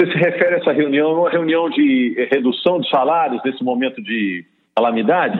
Você 0.00 0.12
se 0.12 0.18
refere 0.18 0.56
a 0.56 0.58
essa 0.58 0.72
reunião, 0.72 1.20
uma 1.20 1.30
reunião 1.30 1.70
de 1.70 2.28
redução 2.30 2.80
de 2.80 2.88
salários 2.90 3.42
nesse 3.44 3.64
momento 3.64 4.02
de 4.02 4.44
calamidade? 4.74 5.38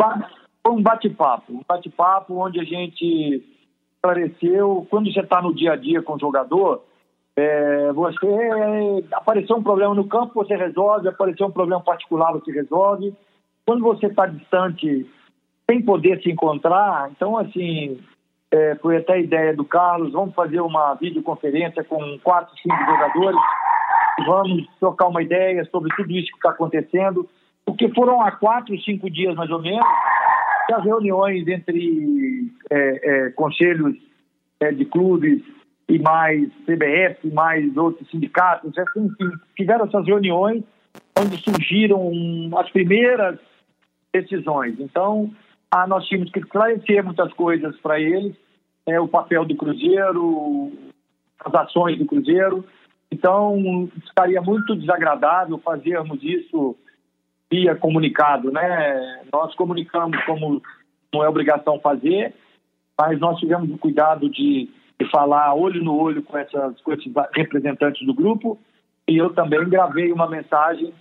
Foi 0.66 0.75
um 0.75 0.82
bate-papo, 0.82 1.52
um 1.52 1.62
bate-papo 1.68 2.35
onde 2.35 2.58
a 2.58 2.64
gente 2.64 3.44
esclareceu, 3.94 4.87
quando 4.90 5.12
você 5.12 5.20
está 5.20 5.42
no 5.42 5.54
dia 5.54 5.73
a 5.73 5.76
dia 5.76 6.02
com 6.02 6.14
o 6.14 6.18
jogador, 6.18 6.82
é, 7.37 7.92
você 7.92 8.26
apareceu 9.12 9.56
um 9.56 9.62
problema 9.62 9.94
no 9.94 10.08
campo, 10.08 10.32
você 10.35 10.56
resolve, 10.56 11.08
apareceu 11.08 11.46
um 11.46 11.52
problema 11.52 11.82
particular, 11.82 12.32
você 12.32 12.50
resolve. 12.50 13.14
Quando 13.66 13.82
você 13.82 14.06
está 14.06 14.26
distante, 14.26 15.06
sem 15.68 15.82
poder 15.82 16.23
se 16.23 16.30
encontrar, 16.30 17.11
então 17.11 17.37
assim, 17.37 17.99
é, 18.50 18.76
foi 18.76 18.99
até 18.99 19.14
a 19.14 19.18
ideia 19.18 19.54
do 19.54 19.64
Carlos, 19.64 20.12
vamos 20.12 20.35
fazer 20.35 20.61
uma 20.61 20.94
videoconferência 20.94 21.82
com 21.85 22.18
quatro, 22.23 22.54
cinco 22.62 22.78
jogadores, 22.78 23.40
vamos 24.25 24.66
trocar 24.78 25.08
uma 25.08 25.23
ideia 25.23 25.64
sobre 25.66 25.94
tudo 25.96 26.11
isso 26.12 26.30
que 26.30 26.37
está 26.38 26.50
acontecendo, 26.50 27.28
porque 27.64 27.88
foram 27.94 28.20
há 28.20 28.30
quatro, 28.30 28.80
cinco 28.82 29.11
dias 29.11 29.35
mais 29.35 29.50
ou 29.50 29.61
menos, 29.61 29.85
as 30.73 30.85
reuniões 30.85 31.46
entre 31.46 32.52
é, 32.70 33.26
é, 33.26 33.30
conselhos 33.30 33.96
é, 34.61 34.73
de 34.73 34.85
clubes 34.85 35.42
e 35.88 35.99
mais 35.99 36.49
CBF, 36.64 37.30
mais 37.32 37.76
outros 37.76 38.08
sindicatos, 38.11 38.76
assim, 38.78 39.06
enfim, 39.06 39.30
tiveram 39.56 39.87
essas 39.87 40.04
reuniões 40.06 40.64
onde 41.18 41.37
surgiram 41.38 42.11
as 42.58 42.68
primeiras 42.70 43.38
decisões. 44.12 44.78
Então, 44.80 45.30
ah, 45.70 45.87
nós 45.87 46.06
tínhamos 46.06 46.30
que 46.30 46.38
esclarecer 46.38 47.04
muitas 47.04 47.32
coisas 47.32 47.76
para 47.80 48.00
eles, 48.00 48.37
é, 48.87 49.00
o 49.00 49.08
papel 49.08 49.44
do 49.44 49.56
Cruzeiro, 49.56 50.73
as 51.44 51.54
ações 51.54 51.99
do 51.99 52.06
Cruzeiro. 52.06 52.64
Então, 53.11 53.88
estaria 54.04 54.40
muito 54.40 54.75
desagradável 54.76 55.58
fazermos 55.58 56.23
isso 56.23 56.76
via 57.50 57.75
comunicado, 57.76 58.50
né? 58.50 59.23
Nós 59.32 59.54
comunicamos 59.54 60.16
como 60.25 60.62
não 61.12 61.23
é 61.23 61.28
obrigação 61.28 61.78
fazer, 61.80 62.35
mas 62.99 63.18
nós 63.20 63.38
tivemos 63.38 63.70
o 63.70 63.78
cuidado 63.78 64.28
de, 64.28 64.68
de 64.99 65.11
falar 65.11 65.54
olho 65.54 65.82
no 65.82 65.96
olho 65.96 66.23
com, 66.23 66.37
essas, 66.37 66.80
com 66.80 66.92
esses 66.92 67.12
representantes 67.32 68.04
do 68.06 68.14
grupo 68.14 68.58
e 69.08 69.16
eu 69.16 69.32
também 69.32 69.68
gravei 69.68 70.11
uma 70.11 70.28
mensagem 70.28 70.92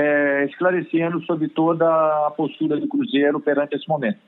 é, 0.00 0.46
esclarecendo 0.46 1.20
sobre 1.24 1.48
toda 1.48 1.86
a 2.26 2.30
postura 2.30 2.78
do 2.78 2.88
Cruzeiro 2.88 3.38
perante 3.38 3.76
esse 3.76 3.86
momento. 3.86 4.18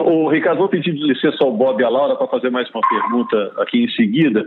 O 0.00 0.28
Ricardo, 0.28 0.58
vou 0.58 0.68
pedir 0.68 0.92
licença 0.92 1.44
ao 1.44 1.52
Bob 1.52 1.80
e 1.80 1.84
à 1.84 1.88
Laura 1.88 2.16
para 2.16 2.28
fazer 2.28 2.50
mais 2.50 2.70
uma 2.70 2.80
pergunta 2.88 3.52
aqui 3.58 3.82
em 3.82 3.88
seguida. 3.90 4.46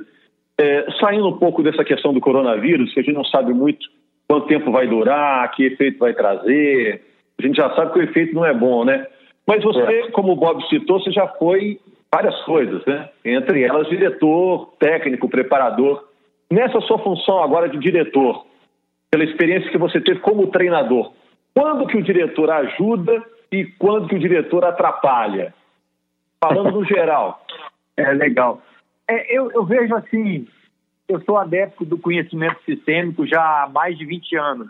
É, 0.58 0.90
saindo 1.00 1.28
um 1.28 1.38
pouco 1.38 1.62
dessa 1.62 1.84
questão 1.84 2.14
do 2.14 2.22
coronavírus, 2.22 2.94
que 2.94 3.02
a 3.02 3.04
gente 3.04 3.16
não 3.16 3.26
sabe 3.26 3.54
muito 3.54 3.86
quanto 4.28 4.48
tempo 4.48 4.72
vai 4.72 4.88
durar, 4.88 5.52
que 5.52 5.66
efeito 5.66 6.00
vai 6.00 6.14
trazer. 6.14 7.04
A 7.38 7.46
gente 7.46 7.58
já 7.58 7.76
sabe 7.76 7.92
que 7.92 8.00
o 8.00 8.04
efeito 8.04 8.34
não 8.34 8.46
é 8.46 8.54
bom, 8.54 8.86
né? 8.86 9.06
Mas 9.46 9.62
você, 9.62 9.80
é. 9.80 10.12
como 10.12 10.32
o 10.32 10.36
Bob 10.38 10.66
citou, 10.70 11.00
você 11.00 11.12
já 11.12 11.28
foi 11.28 11.80
várias 12.14 12.40
coisas, 12.44 12.84
né? 12.86 13.10
Entre 13.26 13.62
elas, 13.62 13.90
diretor, 13.90 14.74
técnico, 14.80 15.28
preparador. 15.30 16.08
Nessa 16.50 16.80
sua 16.82 16.98
função 17.00 17.44
agora 17.44 17.68
de 17.68 17.78
diretor, 17.78 18.46
pela 19.12 19.24
experiência 19.24 19.72
que 19.72 19.78
você 19.78 20.02
teve 20.02 20.20
como 20.20 20.48
treinador, 20.48 21.14
quando 21.54 21.88
que 21.88 21.98
o 21.98 22.04
diretor 22.04 22.50
ajuda 22.52 23.24
e 23.52 23.66
quando 23.66 24.08
que 24.08 24.16
o 24.16 24.20
diretor 24.20 24.66
atrapalha? 24.66 25.54
Falando 26.44 26.72
no 26.72 26.86
geral. 26.86 27.42
É 27.98 28.12
legal. 28.12 28.62
É, 29.10 29.34
eu, 29.34 29.50
eu 29.54 29.64
vejo 29.64 29.96
assim, 29.96 30.46
eu 31.08 31.22
sou 31.22 31.38
adepto 31.38 31.86
do 31.86 31.98
conhecimento 31.98 32.62
sistêmico 32.66 33.26
já 33.26 33.64
há 33.64 33.70
mais 33.70 33.98
de 33.98 34.06
20 34.06 34.36
anos. 34.36 34.68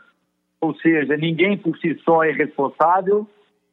Ou 0.61 0.75
seja, 0.75 1.17
ninguém 1.17 1.57
por 1.57 1.75
si 1.79 1.99
só 2.05 2.23
é 2.23 2.31
responsável 2.31 3.27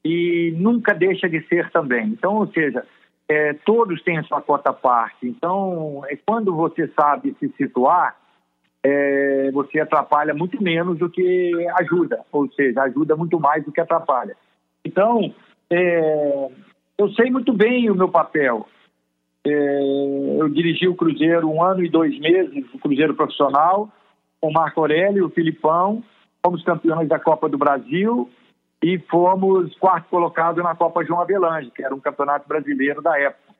e 0.04 0.54
nunca 0.56 0.94
deixa 0.94 1.28
de 1.28 1.46
ser 1.48 1.70
também. 1.70 2.06
Então, 2.06 2.36
ou 2.36 2.46
seja, 2.46 2.82
é, 3.28 3.54
todos 3.64 4.02
têm 4.02 4.22
sua 4.24 4.40
cota 4.40 4.72
parte. 4.72 5.26
Então, 5.26 6.02
é, 6.08 6.16
quando 6.16 6.54
você 6.54 6.88
sabe 6.88 7.36
se 7.38 7.48
situar, 7.56 8.16
é, 8.84 9.50
você 9.52 9.80
atrapalha 9.80 10.34
muito 10.34 10.62
menos 10.62 10.98
do 10.98 11.08
que 11.08 11.52
ajuda, 11.80 12.20
ou 12.32 12.50
seja, 12.52 12.82
ajuda 12.82 13.16
muito 13.16 13.38
mais 13.38 13.64
do 13.64 13.72
que 13.72 13.80
atrapalha. 13.80 14.36
Então, 14.84 15.32
é, 15.70 16.48
eu 16.98 17.08
sei 17.10 17.30
muito 17.30 17.52
bem 17.52 17.90
o 17.90 17.94
meu 17.94 18.08
papel. 18.08 18.66
É, 19.44 19.80
eu 20.40 20.48
dirigi 20.48 20.86
o 20.86 20.94
Cruzeiro 20.94 21.48
um 21.48 21.62
ano 21.62 21.84
e 21.84 21.88
dois 21.88 22.18
meses, 22.18 22.64
o 22.74 22.78
Cruzeiro 22.78 23.14
profissional, 23.14 23.88
com 24.40 24.48
o 24.48 24.52
Marco 24.52 24.80
Aurélio 24.80 25.18
e 25.18 25.22
o 25.22 25.30
Filipão. 25.30 26.02
Fomos 26.44 26.64
campeões 26.64 27.08
da 27.08 27.20
Copa 27.20 27.48
do 27.48 27.56
Brasil 27.56 28.28
e 28.82 28.98
fomos 28.98 29.74
quarto 29.76 30.08
colocado 30.08 30.60
na 30.62 30.74
Copa 30.74 31.04
João 31.04 31.20
Avelange, 31.20 31.70
que 31.70 31.84
era 31.84 31.94
um 31.94 32.00
campeonato 32.00 32.48
brasileiro 32.48 33.00
da 33.00 33.16
época, 33.18 33.54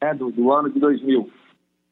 né, 0.00 0.14
do, 0.14 0.30
do, 0.30 0.50
ano 0.50 0.70
de 0.70 0.80
2000. 0.80 1.30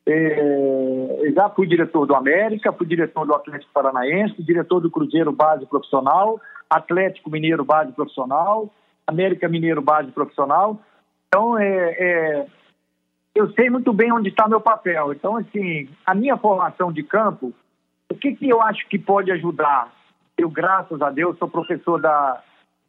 É, 0.06 1.32
já 1.34 1.48
fui 1.50 1.66
diretor 1.66 2.06
do 2.06 2.14
América, 2.14 2.72
fui 2.72 2.86
diretor 2.86 3.26
do 3.26 3.34
Atlético 3.34 3.72
Paranaense, 3.72 4.42
diretor 4.42 4.80
do 4.80 4.90
Cruzeiro 4.90 5.30
Base 5.32 5.66
Profissional, 5.66 6.40
Atlético 6.68 7.30
Mineiro 7.30 7.64
Base 7.64 7.92
Profissional, 7.92 8.68
América 9.06 9.48
Mineiro 9.48 9.82
Base 9.82 10.10
Profissional. 10.10 10.80
Então, 11.28 11.58
é, 11.58 11.96
é 11.98 12.46
eu 13.34 13.50
sei 13.52 13.70
muito 13.70 13.92
bem 13.92 14.12
onde 14.12 14.28
está 14.28 14.48
meu 14.48 14.60
papel. 14.60 15.12
Então, 15.12 15.36
assim, 15.36 15.88
a 16.04 16.14
minha 16.14 16.36
formação 16.36 16.92
de 16.92 17.02
campo, 17.02 17.52
o 18.10 18.14
que, 18.14 18.34
que 18.34 18.48
eu 18.48 18.60
acho 18.60 18.86
que 18.88 18.98
pode 18.98 19.30
ajudar? 19.30 19.92
Eu, 20.36 20.50
graças 20.50 21.00
a 21.00 21.10
Deus, 21.10 21.38
sou 21.38 21.48
professor 21.48 22.00
da, 22.00 22.42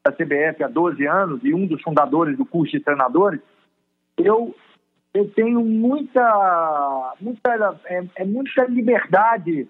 da 0.03 0.11
CBF 0.11 0.63
há 0.63 0.67
12 0.67 1.05
anos 1.05 1.41
e 1.43 1.53
um 1.53 1.67
dos 1.67 1.81
fundadores 1.81 2.37
do 2.37 2.45
curso 2.45 2.71
de 2.71 2.83
treinadores. 2.83 3.39
Eu, 4.17 4.55
eu 5.13 5.29
tenho 5.29 5.61
muita, 5.61 7.13
muita, 7.19 7.79
é, 7.85 8.03
é 8.15 8.25
muita 8.25 8.65
liberdade 8.65 9.67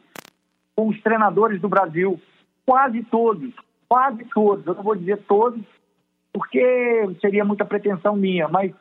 com 0.75 0.87
os 0.89 1.01
treinadores 1.01 1.59
do 1.59 1.67
Brasil. 1.67 2.19
Quase 2.65 3.03
todos, 3.03 3.53
quase 3.89 4.23
todos. 4.25 4.65
Eu 4.65 4.75
não 4.75 4.83
vou 4.83 4.95
dizer 4.95 5.17
todos, 5.27 5.61
porque 6.31 7.09
seria 7.19 7.43
muita 7.43 7.65
pretensão 7.65 8.15
minha, 8.15 8.47
mas 8.47 8.71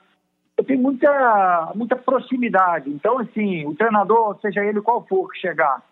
eu 0.57 0.65
tenho 0.65 0.83
muita, 0.83 1.73
muita 1.75 1.97
proximidade. 1.97 2.91
Então, 2.91 3.19
assim, 3.19 3.67
o 3.67 3.75
treinador, 3.75 4.39
seja 4.41 4.65
ele 4.65 4.83
qual 4.83 5.07
for 5.07 5.31
que 5.33 5.39
chegar 5.39 5.83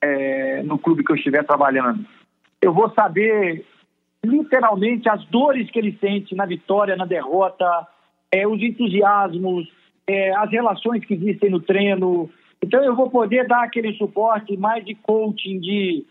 é, 0.00 0.62
no 0.64 0.78
clube 0.78 1.04
que 1.04 1.12
eu 1.12 1.16
estiver 1.16 1.44
trabalhando, 1.44 2.04
eu 2.60 2.72
vou 2.72 2.90
saber 2.90 3.64
literalmente 4.24 5.08
as 5.08 5.24
dores 5.26 5.70
que 5.70 5.78
ele 5.78 5.96
sente 6.00 6.34
na 6.34 6.44
vitória, 6.44 6.96
na 6.96 7.04
derrota, 7.04 7.86
é, 8.30 8.46
os 8.46 8.60
entusiasmos, 8.60 9.68
é, 10.12 10.34
as 10.36 10.50
relações 10.50 11.04
que 11.04 11.14
existem 11.14 11.50
no 11.50 11.60
treino. 11.60 12.28
Então, 12.62 12.82
eu 12.82 12.94
vou 12.94 13.10
poder 13.10 13.46
dar 13.46 13.64
aquele 13.64 13.92
suporte 13.94 14.56
mais 14.56 14.84
de 14.84 14.94
coaching, 14.94 15.58
de, 15.58 16.04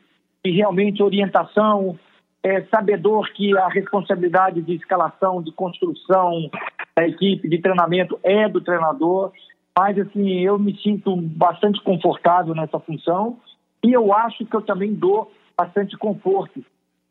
de 0.44 0.52
realmente 0.52 1.02
orientação, 1.02 1.98
é, 2.44 2.62
sabedor 2.64 3.32
que 3.34 3.56
a 3.58 3.68
responsabilidade 3.68 4.62
de 4.62 4.76
escalação, 4.76 5.42
de 5.42 5.52
construção 5.52 6.50
da 6.96 7.08
equipe, 7.08 7.48
de 7.48 7.60
treinamento 7.60 8.20
é 8.24 8.50
do 8.50 8.60
treinador, 8.60 9.32
mas 9.78 9.98
assim, 9.98 10.40
eu 10.40 10.58
me 10.60 10.76
sinto 10.78 11.16
bastante 11.16 11.82
confortável 11.82 12.54
nessa 12.54 12.80
função 12.80 13.38
e 13.84 13.94
eu 13.94 14.14
acho 14.14 14.46
que 14.46 14.56
eu 14.56 14.62
também 14.62 14.94
dou 14.94 15.32
bastante 15.58 15.98
conforto. 15.98 16.64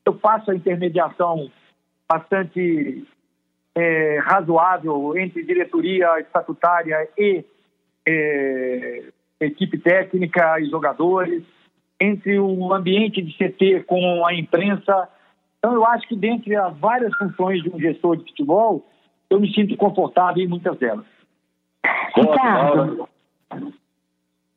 Eu 0.05 0.19
faço 0.19 0.51
a 0.51 0.55
intermediação 0.55 1.51
bastante 2.11 3.05
é, 3.75 4.19
razoável 4.21 5.17
entre 5.17 5.45
diretoria 5.45 6.21
estatutária 6.21 7.09
e 7.17 7.45
é, 8.07 9.05
equipe 9.41 9.79
técnica 9.79 10.61
e 10.61 10.71
jogadores, 10.71 11.43
entre 12.01 12.39
o 12.39 12.73
ambiente 12.73 13.23
de 13.23 13.33
CT 13.37 13.85
com 13.87 14.25
a 14.27 14.35
imprensa. 14.35 15.09
Então, 15.59 15.75
eu 15.75 15.85
acho 15.85 16.09
que 16.09 16.17
dentre 16.17 16.57
as 16.57 16.77
várias 16.79 17.15
funções 17.17 17.63
de 17.63 17.71
um 17.71 17.79
gestor 17.79 18.17
de 18.17 18.25
futebol, 18.25 18.87
eu 19.29 19.39
me 19.39 19.53
sinto 19.53 19.77
confortável 19.77 20.43
em 20.43 20.49
muitas 20.49 20.79
delas. 20.79 21.05
Ricardo. 22.17 23.09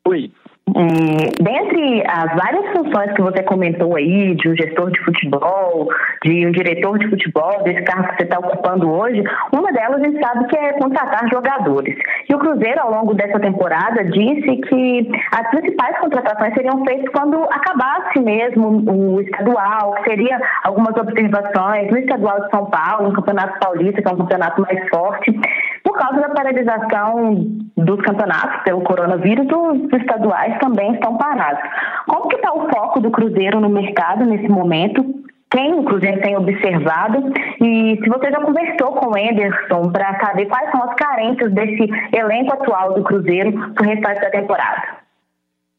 Oi. 0.07 0.31
É, 0.65 1.43
dentre 1.43 2.03
as 2.07 2.35
várias 2.35 2.65
funções 2.71 3.11
que 3.13 3.21
você 3.21 3.43
comentou 3.43 3.97
aí, 3.97 4.33
de 4.35 4.47
um 4.47 4.55
gestor 4.55 4.89
de 4.91 4.99
futebol, 5.03 5.89
de 6.23 6.47
um 6.47 6.51
diretor 6.51 6.97
de 6.99 7.09
futebol, 7.09 7.63
desse 7.63 7.81
cargo 7.83 8.07
que 8.07 8.15
você 8.15 8.23
está 8.23 8.39
ocupando 8.39 8.89
hoje, 8.89 9.21
uma 9.51 9.73
delas 9.73 10.01
a 10.01 10.05
gente 10.05 10.19
sabe 10.25 10.47
que 10.47 10.57
é 10.57 10.73
contratar 10.73 11.29
jogadores. 11.29 11.95
E 12.29 12.33
o 12.33 12.39
Cruzeiro, 12.39 12.79
ao 12.79 12.91
longo 12.91 13.13
dessa 13.13 13.39
temporada, 13.41 14.05
disse 14.05 14.55
que 14.55 15.11
as 15.33 15.49
principais 15.49 15.99
contratações 15.99 16.53
seriam 16.53 16.83
feitas 16.85 17.09
quando 17.09 17.43
acabasse 17.43 18.19
mesmo 18.21 18.89
o 18.89 19.21
estadual, 19.21 19.95
que 19.95 20.11
seria 20.11 20.39
algumas 20.63 20.95
observações 20.95 21.91
no 21.91 21.97
estadual 21.97 22.39
de 22.39 22.49
São 22.51 22.65
Paulo, 22.67 23.09
no 23.09 23.13
Campeonato 23.13 23.59
Paulista, 23.59 24.01
que 24.01 24.07
é 24.07 24.13
um 24.13 24.17
campeonato 24.17 24.61
mais 24.61 24.89
forte. 24.89 25.37
Por 25.83 25.97
causa 25.97 26.21
da 26.21 26.29
paralisação 26.29 27.35
dos 27.75 28.01
campeonatos 28.01 28.63
pelo 28.63 28.81
coronavírus, 28.81 29.45
os 29.51 29.99
estaduais 29.99 30.52
também 30.59 30.93
estão 30.93 31.17
parados. 31.17 31.61
Como 32.07 32.27
que 32.27 32.35
está 32.35 32.53
o 32.53 32.69
foco 32.69 32.99
do 32.99 33.11
Cruzeiro 33.11 33.59
no 33.59 33.69
mercado 33.69 34.25
nesse 34.25 34.47
momento? 34.47 35.03
Quem 35.51 35.73
o 35.73 35.83
Cruzeiro 35.83 36.21
tem 36.21 36.35
observado? 36.35 37.31
E 37.61 37.99
se 38.01 38.09
você 38.09 38.31
já 38.31 38.41
conversou 38.41 38.93
com 38.93 39.07
o 39.07 39.17
Anderson 39.17 39.91
para 39.91 40.19
saber 40.19 40.47
quais 40.47 40.71
são 40.71 40.83
as 40.83 40.95
carências 40.95 41.51
desse 41.51 41.89
elenco 42.15 42.53
atual 42.53 42.93
do 42.93 43.03
Cruzeiro 43.03 43.51
para 43.73 43.83
o 43.83 43.87
restante 43.87 44.21
da 44.21 44.29
temporada? 44.31 45.03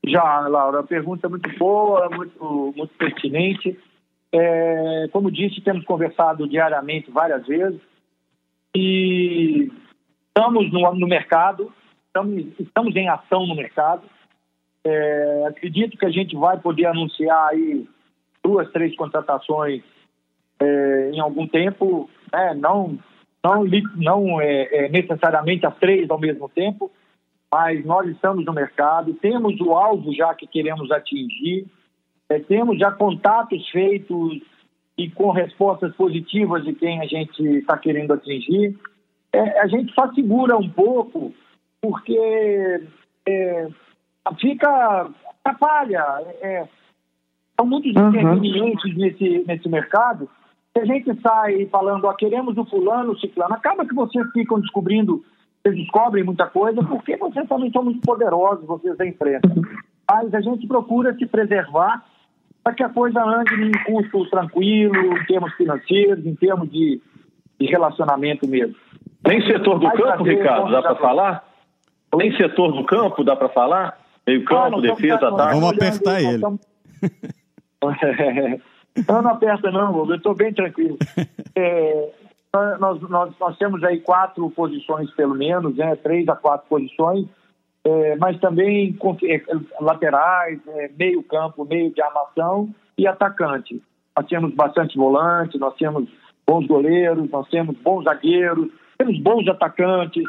Já, 0.07 0.41
Laura, 0.49 0.81
a 0.81 0.85
pergunta 0.85 1.27
é 1.27 1.31
muito 1.31 1.59
boa, 1.59 2.09
muito, 2.11 2.75
muito 2.77 2.95
pertinente. 2.95 3.77
É, 4.33 5.09
como 5.13 5.31
disse, 5.31 5.61
temos 5.61 5.85
conversado 5.85 6.47
diariamente 6.49 7.11
várias 7.11 7.47
vezes 7.47 7.81
e 8.77 9.71
Estamos 10.37 10.73
no, 10.73 10.93
no 10.97 11.07
mercado, 11.07 11.73
estamos, 12.09 12.45
estamos, 12.59 12.97
em 12.97 13.09
ação 13.09 13.47
no 13.47 13.55
mercado. 13.55 14.03
É, 14.85 15.47
acredito 15.49 15.97
que 15.97 16.05
a 16.05 16.11
gente 16.11 16.37
vai 16.37 16.59
poder 16.59 16.87
anunciar 16.87 17.49
aí 17.49 17.87
duas, 18.43 18.71
três 18.71 18.95
contratações 18.97 19.83
é, 20.61 21.11
em 21.13 21.21
algum 21.21 21.47
tempo, 21.47 22.09
né? 22.33 22.55
não, 22.55 22.99
não, 23.43 23.65
não 23.97 24.41
é, 24.41 24.69
é, 24.71 24.89
necessariamente 24.89 25.67
as 25.67 25.77
três 25.79 26.11
ao 26.11 26.21
mesmo 26.21 26.49
tempo, 26.49 26.91
mas 27.51 27.85
nós 27.85 28.09
estamos 28.09 28.45
no 28.45 28.53
mercado, 28.53 29.15
temos 29.15 29.59
o 29.61 29.73
alvo 29.73 30.13
já 30.13 30.35
que 30.35 30.47
queremos 30.47 30.91
atingir, 30.91 31.67
é, 32.29 32.39
temos 32.39 32.79
já 32.79 32.91
contatos 32.91 33.69
feitos 33.71 34.43
e 34.99 35.11
com 35.11 35.31
respostas 35.31 35.95
positivas 35.95 36.65
de 36.65 36.75
quem 36.75 37.01
a 37.01 37.07
gente 37.07 37.43
está 37.59 37.77
querendo 37.79 38.13
atingir 38.13 38.79
é, 39.35 39.61
a 39.61 39.67
gente 39.67 39.93
só 39.93 40.13
segura 40.15 40.57
um 40.57 40.71
pouco 40.71 41.35
porque 41.83 42.81
fica 44.41 45.09
atrapalha. 45.45 46.03
É, 46.41 46.67
são 47.57 47.67
muitos 47.67 47.95
uhum. 47.95 48.09
intervenientes 48.09 48.97
nesse, 48.97 49.45
nesse 49.47 49.69
mercado. 49.69 50.29
Se 50.73 50.81
a 50.81 50.85
gente 50.85 51.21
sai 51.21 51.67
falando, 51.67 52.05
ó, 52.07 52.13
queremos 52.15 52.57
o 52.57 52.65
fulano, 52.65 53.13
o 53.13 53.19
ciclano, 53.19 53.55
acaba 53.55 53.87
que 53.87 53.95
vocês 53.95 54.27
ficam 54.33 54.61
descobrindo, 54.61 55.25
vocês 55.63 55.77
descobrem 55.77 56.25
muita 56.25 56.47
coisa, 56.47 56.83
porque 56.83 57.17
vocês 57.17 57.49
também 57.49 57.71
são 57.71 57.85
muito 57.85 58.01
poderosos, 58.01 58.67
vocês 58.67 58.97
da 58.97 59.07
imprensa. 59.07 59.49
Mas 60.11 60.35
a 60.35 60.41
gente 60.41 60.67
procura 60.67 61.15
se 61.15 61.27
preservar 61.27 62.05
para 62.63 62.75
que 62.75 62.83
a 62.83 62.89
coisa 62.89 63.23
ande 63.23 63.55
em 63.55 63.73
custo 63.85 64.29
tranquilo, 64.31 64.97
em 64.97 65.25
termos 65.27 65.53
financeiros, 65.55 66.27
em 66.27 66.35
termos 66.35 66.71
de, 66.71 67.01
de 67.61 67.67
relacionamento 67.67 68.49
mesmo. 68.49 68.75
Nem 69.27 69.41
setor 69.47 69.79
do 69.79 69.91
campo, 69.93 70.25
Ricardo, 70.25 70.73
dá 70.73 70.83
para 70.83 70.97
falar? 70.97 71.45
Nem 72.17 72.37
setor 72.37 72.73
do 72.73 72.85
campo 72.85 73.23
dá 73.23 73.37
para 73.37 73.49
falar? 73.51 74.04
Meio 74.27 74.45
campo, 74.45 74.81
defesa, 74.81 75.29
ataque. 75.29 75.55
Vamos 75.55 75.71
apertar 75.71 76.23
ele. 76.23 76.39
não, 79.09 79.23
não 79.23 79.31
aperta 79.31 79.71
não, 79.71 80.09
eu 80.09 80.17
estou 80.17 80.35
bem 80.35 80.53
tranquilo. 80.53 80.99
É, 81.57 82.11
nós, 82.81 83.01
nós, 83.03 83.33
nós, 83.39 83.57
temos 83.59 83.85
aí 83.85 84.01
quatro 84.01 84.51
posições, 84.51 85.09
pelo 85.13 85.37
menos, 85.37 85.77
né, 85.77 85.95
três 85.95 86.29
a 86.29 86.35
quatro 86.35 86.67
posições, 86.69 87.29
é, 87.85 88.17
mas 88.17 88.41
também 88.41 88.97
é, 89.23 89.43
laterais, 89.81 90.59
é, 90.67 90.91
meio 90.99 91.23
campo, 91.23 91.65
meio 91.65 91.95
de 91.95 92.03
armação 92.03 92.75
e 92.99 93.07
atacante. 93.07 93.81
Nós 94.17 94.27
temos 94.27 94.53
bastante 94.53 94.97
volante, 94.97 95.59
nós 95.59 95.77
temos 95.77 96.09
bons 96.45 96.67
goleiros, 96.67 97.31
nós 97.31 97.49
temos 97.49 97.77
bons 97.79 98.03
zagueiros, 98.03 98.69
temos 98.99 99.19
bons 99.21 99.47
atacantes, 99.49 100.25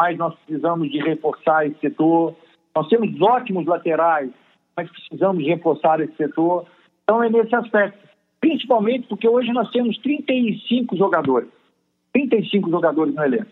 mas 0.00 0.18
nós 0.18 0.34
precisamos 0.34 0.90
de 0.90 0.98
reforçar 0.98 1.66
esse 1.66 1.78
setor. 1.78 2.34
Nós 2.74 2.88
temos 2.88 3.20
ótimos 3.20 3.66
laterais, 3.66 4.30
mas 4.76 4.90
precisamos 4.90 5.44
reforçar 5.44 6.00
esse 6.00 6.14
setor. 6.16 6.66
Então 7.02 7.22
é 7.22 7.30
nesse 7.30 7.54
aspecto. 7.54 7.98
Principalmente 8.40 9.06
porque 9.06 9.28
hoje 9.28 9.52
nós 9.52 9.70
temos 9.70 9.96
35 9.98 10.96
jogadores. 10.96 11.48
35 12.12 12.70
jogadores 12.70 13.14
no 13.14 13.24
elenco. 13.24 13.46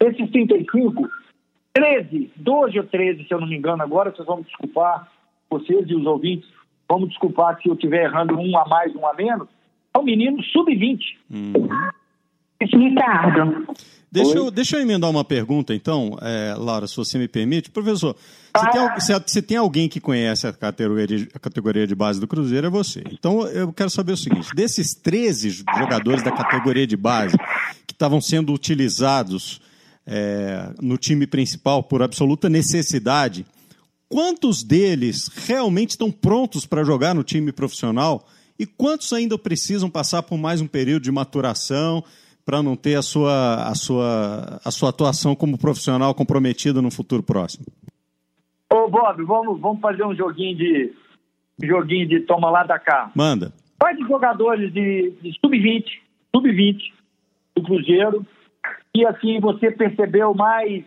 Esses 0.00 0.30
35, 0.30 1.08
13, 1.72 2.32
12 2.36 2.78
ou 2.78 2.86
13, 2.86 3.24
se 3.24 3.32
eu 3.32 3.40
não 3.40 3.46
me 3.46 3.56
engano 3.56 3.82
agora, 3.82 4.10
vocês 4.10 4.26
vão 4.26 4.38
me 4.38 4.44
desculpar, 4.44 5.08
vocês 5.48 5.88
e 5.88 5.94
os 5.94 6.06
ouvintes, 6.06 6.48
vamos 6.88 7.10
desculpar 7.10 7.60
se 7.60 7.68
eu 7.68 7.74
estiver 7.74 8.04
errando 8.04 8.36
um 8.38 8.58
a 8.58 8.66
mais, 8.66 8.94
um 8.96 9.06
a 9.06 9.14
menos, 9.14 9.48
são 9.94 10.02
meninos 10.02 10.50
sub-20. 10.50 10.98
Uhum. 11.30 11.68
Ricardo. 12.64 13.66
Deixa 14.12 14.36
eu, 14.36 14.50
deixa 14.50 14.76
eu 14.76 14.82
emendar 14.82 15.08
uma 15.08 15.24
pergunta, 15.24 15.74
então, 15.74 16.18
é, 16.20 16.54
Laura, 16.58 16.86
se 16.86 16.94
você 16.94 17.16
me 17.16 17.26
permite. 17.26 17.70
Professor, 17.70 18.14
se, 18.54 18.70
tem, 18.70 19.00
se, 19.00 19.22
se, 19.26 19.42
tem, 19.42 19.56
alguém 19.56 19.88
que 19.88 19.98
conhece 20.00 20.46
a 20.46 20.52
categoria, 20.52 21.06
de, 21.06 21.28
a 21.34 21.38
categoria 21.38 21.86
de 21.86 21.94
base 21.94 22.20
do 22.20 22.28
Cruzeiro, 22.28 22.66
é 22.66 22.70
você. 22.70 23.02
Então, 23.10 23.46
eu 23.46 23.72
quero 23.72 23.88
saber 23.88 24.12
o 24.12 24.16
seguinte: 24.16 24.50
desses 24.54 24.94
13 24.94 25.64
jogadores 25.78 26.22
da 26.22 26.30
categoria 26.30 26.86
de 26.86 26.94
base 26.94 27.38
que 27.86 27.94
estavam 27.94 28.20
sendo 28.20 28.52
utilizados 28.52 29.62
é, 30.06 30.68
no 30.82 30.98
time 30.98 31.26
principal 31.26 31.82
por 31.82 32.02
absoluta 32.02 32.50
necessidade, 32.50 33.46
quantos 34.10 34.62
deles 34.62 35.30
realmente 35.46 35.90
estão 35.90 36.10
prontos 36.10 36.66
para 36.66 36.84
jogar 36.84 37.14
no 37.14 37.24
time 37.24 37.50
profissional 37.50 38.28
e 38.58 38.66
quantos 38.66 39.10
ainda 39.14 39.38
precisam 39.38 39.88
passar 39.88 40.22
por 40.22 40.36
mais 40.36 40.60
um 40.60 40.66
período 40.66 41.04
de 41.04 41.10
maturação? 41.10 42.04
Para 42.44 42.62
não 42.62 42.76
ter 42.76 42.96
a 42.96 43.02
sua, 43.02 43.68
a, 43.68 43.74
sua, 43.74 44.60
a 44.64 44.70
sua 44.70 44.90
atuação 44.90 45.34
como 45.34 45.58
profissional 45.58 46.14
comprometida 46.14 46.82
no 46.82 46.90
futuro 46.90 47.22
próximo? 47.22 47.64
Ô, 48.72 48.88
Bob, 48.88 49.22
vamos, 49.24 49.60
vamos 49.60 49.80
fazer 49.80 50.04
um 50.04 50.14
joguinho 50.14 50.56
de 50.56 50.92
joguinho 51.62 52.08
de 52.08 52.20
toma 52.20 52.50
lá 52.50 52.64
da 52.64 52.78
cá. 52.78 53.10
Manda. 53.14 53.52
Quais 53.78 53.98
jogadores 54.00 54.72
de, 54.72 55.12
de 55.22 55.32
sub-20, 55.40 55.84
sub-20 56.34 56.78
do 57.54 57.62
Cruzeiro 57.62 58.26
e 58.94 59.06
assim 59.06 59.40
você 59.40 59.70
percebeu 59.70 60.34
mais 60.34 60.84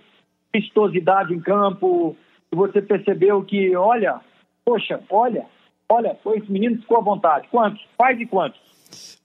vistosidade 0.53 1.33
em 1.33 1.39
campo, 1.39 2.15
você 2.51 2.81
percebeu 2.81 3.43
que, 3.43 3.75
olha, 3.75 4.21
poxa, 4.63 5.01
olha, 5.09 5.45
olha, 5.89 6.17
esse 6.35 6.51
menino 6.51 6.79
ficou 6.79 6.97
à 6.97 7.01
vontade. 7.01 7.47
Quantos? 7.49 7.85
Quais 7.97 8.19
e 8.19 8.25
quantos? 8.25 8.59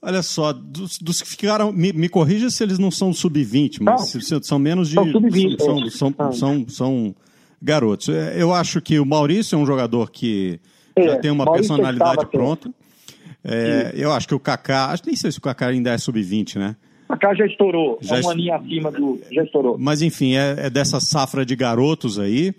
Olha 0.03 0.23
só, 0.23 0.53
dos, 0.53 0.99
dos 0.99 1.21
que 1.21 1.29
ficaram. 1.29 1.73
Me, 1.73 1.93
me, 1.93 2.09
corrija 2.09 2.51
se 2.51 2.63
eles 2.63 2.79
não 2.79 2.91
são 2.91 3.13
sub-20, 3.13 3.79
mas 3.81 4.31
não, 4.31 4.43
são 4.43 4.59
menos 4.59 4.89
de. 4.89 4.95
São 4.95 5.11
sub-20. 5.11 5.59
São, 5.59 5.79
é. 5.79 5.91
são, 5.91 6.15
são, 6.15 6.33
são, 6.33 6.69
são, 6.69 7.15
garotos. 7.61 8.09
É, 8.09 8.41
eu 8.41 8.55
acho 8.55 8.81
que 8.81 8.99
o 8.99 9.05
Maurício 9.05 9.57
é 9.57 9.59
um 9.59 9.67
jogador 9.67 10.11
que 10.11 10.59
é, 10.97 11.03
já 11.03 11.19
tem 11.19 11.31
uma 11.31 11.45
Maurício 11.45 11.75
personalidade 11.75 12.27
pronta. 12.27 12.73
É, 13.45 13.93
eu 13.95 14.13
acho 14.13 14.27
que 14.29 14.35
o 14.35 14.41
Kaká. 14.41 14.87
Acho 14.87 15.03
nem 15.07 15.17
sei 15.17 15.31
se 15.31 15.39
o 15.39 15.43
Kaká 15.43 15.67
ainda 15.67 15.91
é 15.91 15.99
sub-20, 15.99 16.57
né? 16.57 16.77
O 17.09 17.13
Kaká 17.13 17.35
já 17.35 17.47
estourou. 17.47 17.99
Já 18.01 18.19
é 18.19 18.21
uma 18.21 18.35
linha 18.35 18.57
acima 18.57 18.91
do. 18.91 19.21
Já 19.31 19.45
estourou. 19.45 19.77
Mas 19.79 20.03
enfim, 20.03 20.35
é, 20.37 20.67
é 20.67 20.71
dessa 20.71 21.01
safra 21.01 21.45
de 21.45 21.57
garotos 21.57 22.19
aí. 22.19 22.55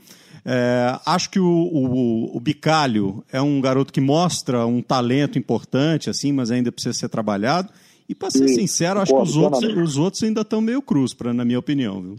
É, 0.45 0.97
acho 1.05 1.29
que 1.29 1.39
o, 1.39 1.45
o, 1.45 2.35
o, 2.35 2.39
Bicalho 2.39 3.23
é 3.31 3.41
um 3.41 3.61
garoto 3.61 3.93
que 3.93 4.01
mostra 4.01 4.65
um 4.65 4.81
talento 4.81 5.37
importante, 5.37 6.09
assim, 6.09 6.31
mas 6.31 6.49
ainda 6.49 6.71
precisa 6.71 6.93
ser 6.93 7.09
trabalhado. 7.09 7.69
E 8.09 8.15
para 8.15 8.31
ser 8.31 8.47
Sim, 8.47 8.55
sincero, 8.55 8.99
acho 8.99 9.13
que 9.13 9.21
os 9.21 9.37
outros, 9.37 9.63
os 9.63 9.97
outros 9.97 10.23
ainda 10.23 10.41
estão 10.41 10.59
meio 10.59 10.81
cruz, 10.81 11.13
pra, 11.13 11.33
na 11.33 11.45
minha 11.45 11.59
opinião. 11.59 12.01
Viu? 12.01 12.15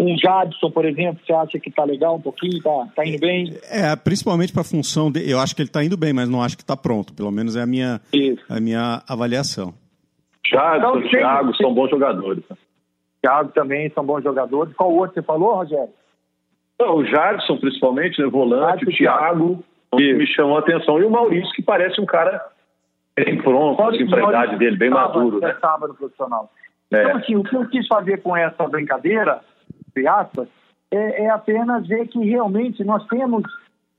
Um 0.00 0.16
Jadson, 0.16 0.70
por 0.70 0.84
exemplo, 0.84 1.20
você 1.24 1.32
acha 1.32 1.58
que 1.58 1.70
está 1.70 1.82
legal 1.84 2.16
um 2.16 2.20
pouquinho, 2.20 2.58
está 2.58 2.88
tá 2.94 3.06
indo 3.06 3.18
bem? 3.18 3.56
É, 3.68 3.96
principalmente 3.96 4.52
para 4.52 4.60
a 4.60 4.64
função 4.64 5.10
de, 5.10 5.28
eu 5.28 5.40
acho 5.40 5.56
que 5.56 5.62
ele 5.62 5.68
está 5.68 5.82
indo 5.82 5.96
bem, 5.96 6.12
mas 6.12 6.28
não 6.28 6.42
acho 6.42 6.56
que 6.56 6.62
está 6.62 6.76
pronto. 6.76 7.12
Pelo 7.14 7.30
menos 7.30 7.56
é 7.56 7.62
a 7.62 7.66
minha, 7.66 8.00
a 8.48 8.60
minha 8.60 9.02
avaliação. 9.08 9.74
Jadson, 10.44 10.98
então, 10.98 11.08
Thiago 11.08 11.56
são 11.56 11.74
bons 11.74 11.90
jogadores. 11.90 12.44
Thiago 13.20 13.50
também 13.52 13.90
são 13.90 14.04
bons 14.04 14.22
jogadores. 14.22 14.74
Qual 14.74 14.92
outro 14.92 15.14
você 15.14 15.22
falou, 15.22 15.54
Rogério? 15.54 15.90
Não, 16.78 16.96
o 16.96 17.04
Jadson, 17.04 17.56
principalmente, 17.58 18.20
né, 18.20 18.28
volante, 18.28 18.84
o 18.84 18.90
Thiago, 18.90 19.64
que 19.96 20.14
me 20.14 20.26
chamou 20.26 20.56
a 20.56 20.60
atenção. 20.60 21.00
E 21.00 21.04
o 21.04 21.10
Maurício, 21.10 21.52
que 21.52 21.62
parece 21.62 22.00
um 22.00 22.06
cara 22.06 22.40
bem 23.16 23.36
pronto, 23.42 23.82
assim, 23.82 24.06
para 24.06 24.24
a 24.24 24.28
idade 24.28 24.56
dele, 24.58 24.76
bem 24.76 24.90
maduro. 24.90 25.40
Né? 25.40 25.50
Estava 25.50 25.88
no 25.88 25.94
profissional. 25.94 26.50
É. 26.90 27.02
Então, 27.02 27.16
assim, 27.16 27.36
o 27.36 27.42
que 27.42 27.56
eu 27.56 27.68
quis 27.68 27.86
fazer 27.86 28.22
com 28.22 28.36
essa 28.36 28.66
brincadeira, 28.68 29.40
de 29.94 30.06
aspas, 30.06 30.48
é, 30.90 31.24
é 31.24 31.30
apenas 31.30 31.86
ver 31.86 32.06
que 32.06 32.18
realmente 32.20 32.84
nós 32.84 33.04
temos 33.08 33.42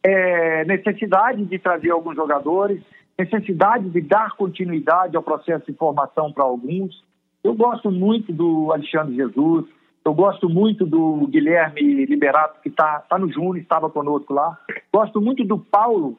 é, 0.04 0.63
necessidade 0.65 1.44
de 1.44 1.60
trazer 1.60 1.92
alguns 1.92 2.15
jogadores, 2.15 2.82
necessidade 3.18 3.89
de 3.89 4.02
dar 4.02 4.36
continuidade 4.36 5.15
ao 5.18 5.24
processo 5.24 5.65
de 5.70 5.78
formação 5.78 6.32
para 6.32 6.46
alguns. 6.46 7.04
Eu 7.44 7.54
gosto 7.54 7.92
muito 7.92 8.32
do 8.32 8.72
Alexandre 8.72 9.15
Jesus, 9.15 9.65
eu 10.06 10.14
gosto 10.14 10.50
muito 10.50 10.86
do 10.86 11.28
Guilherme 11.28 12.06
Liberato, 12.06 12.62
que 12.62 12.70
está 12.70 13.00
tá 13.02 13.18
no 13.18 13.32
Júnior, 13.32 13.58
estava 13.58 13.90
conosco 13.90 14.34
lá. 14.34 14.58
Gosto 14.94 15.22
muito 15.22 15.44
do 15.44 15.58
Paulo, 15.58 16.18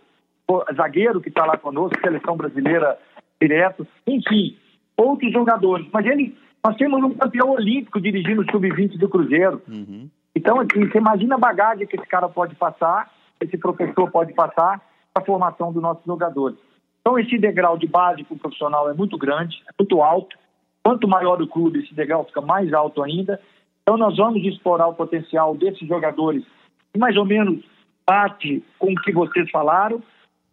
zagueiro, 0.77 1.21
que 1.21 1.29
está 1.29 1.45
lá 1.45 1.57
conosco, 1.57 1.99
seleção 2.01 2.37
brasileira 2.37 2.99
direto. 3.41 3.87
Enfim, 4.07 4.57
outros 4.97 5.33
jogadores. 5.33 5.87
Mas 5.93 6.07
ele, 6.07 6.37
nós 6.65 6.77
temos 6.77 7.03
um 7.03 7.15
campeão 7.15 7.51
olímpico 7.51 8.01
dirigindo 8.01 8.43
o 8.43 8.51
Sub-20 8.51 8.99
do 8.99 9.09
Cruzeiro. 9.09 9.63
Uhum. 9.67 10.09
Então, 10.35 10.61
assim, 10.61 10.87
você 10.87 10.99
imagina 10.99 11.35
a 11.35 11.39
bagagem 11.39 11.87
que 11.87 11.97
esse 11.97 12.07
cara 12.07 12.29
pode 12.29 12.55
passar, 12.55 13.11
esse 13.41 13.57
professor 13.59 14.11
pode 14.11 14.33
passar 14.35 14.81
para 15.13 15.23
a 15.23 15.27
formação 15.27 15.73
dos 15.73 15.83
nossos 15.83 16.05
jogadores. 16.05 16.59
Então, 17.01 17.19
esse 17.19 17.39
degrau 17.39 17.77
de 17.79 17.87
base 17.87 18.23
para 18.25 18.35
o 18.35 18.39
profissional 18.39 18.89
é 18.91 18.95
muito 18.95 19.17
grande, 19.17 19.63
é 19.69 19.73
muito 19.79 20.03
alto. 20.03 20.37
Quanto 20.85 21.09
maior 21.09 21.41
o 21.43 21.49
clube, 21.49 21.81
esse 21.81 21.95
degrau 21.95 22.25
fica 22.25 22.41
mais 22.41 22.73
alto 22.73 23.03
ainda. 23.03 23.41
Então, 23.83 23.97
nós 23.97 24.17
vamos 24.17 24.45
explorar 24.45 24.89
o 24.89 24.95
potencial 24.95 25.57
desses 25.57 25.87
jogadores, 25.87 26.45
que 26.93 26.99
mais 26.99 27.17
ou 27.17 27.25
menos 27.25 27.65
bate 28.09 28.63
com 28.79 28.93
o 28.93 29.03
que 29.03 29.13
vocês 29.13 29.51
falaram, 29.51 30.03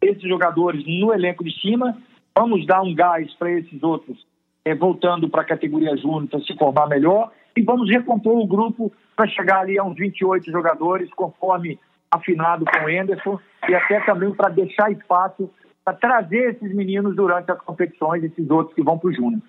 esses 0.02 0.24
jogadores 0.24 0.84
no 0.86 1.14
elenco 1.14 1.44
de 1.44 1.60
cima. 1.60 1.98
Vamos 2.38 2.66
dar 2.66 2.82
um 2.82 2.94
gás 2.94 3.34
para 3.36 3.52
esses 3.52 3.82
outros, 3.82 4.26
é, 4.64 4.76
voltando 4.76 5.30
para 5.30 5.42
a 5.42 5.46
categoria 5.46 5.96
júnior, 5.98 6.28
para 6.28 6.40
se 6.42 6.56
formar 6.56 6.88
melhor. 6.88 7.32
E 7.56 7.62
vamos 7.62 7.90
recompor 7.90 8.38
o 8.38 8.48
grupo 8.48 8.92
para 9.16 9.28
chegar 9.28 9.62
ali 9.62 9.80
a 9.80 9.84
uns 9.84 9.96
28 9.96 10.52
jogadores, 10.52 11.10
conforme 11.16 11.80
afinado 12.12 12.66
com 12.66 12.86
o 12.86 12.90
Enderson, 12.90 13.40
e 13.68 13.74
até 13.74 14.00
também 14.02 14.32
para 14.32 14.50
deixar 14.50 14.92
espaço 14.92 15.50
para 15.88 15.96
trazer 15.96 16.52
esses 16.52 16.76
meninos 16.76 17.16
durante 17.16 17.50
as 17.50 17.62
competições, 17.62 18.22
esses 18.22 18.50
outros 18.50 18.76
que 18.76 18.84
vão 18.84 19.00
para 19.00 19.10
o 19.10 19.14
Júnior. 19.14 19.42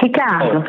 Ricardo. 0.00 0.64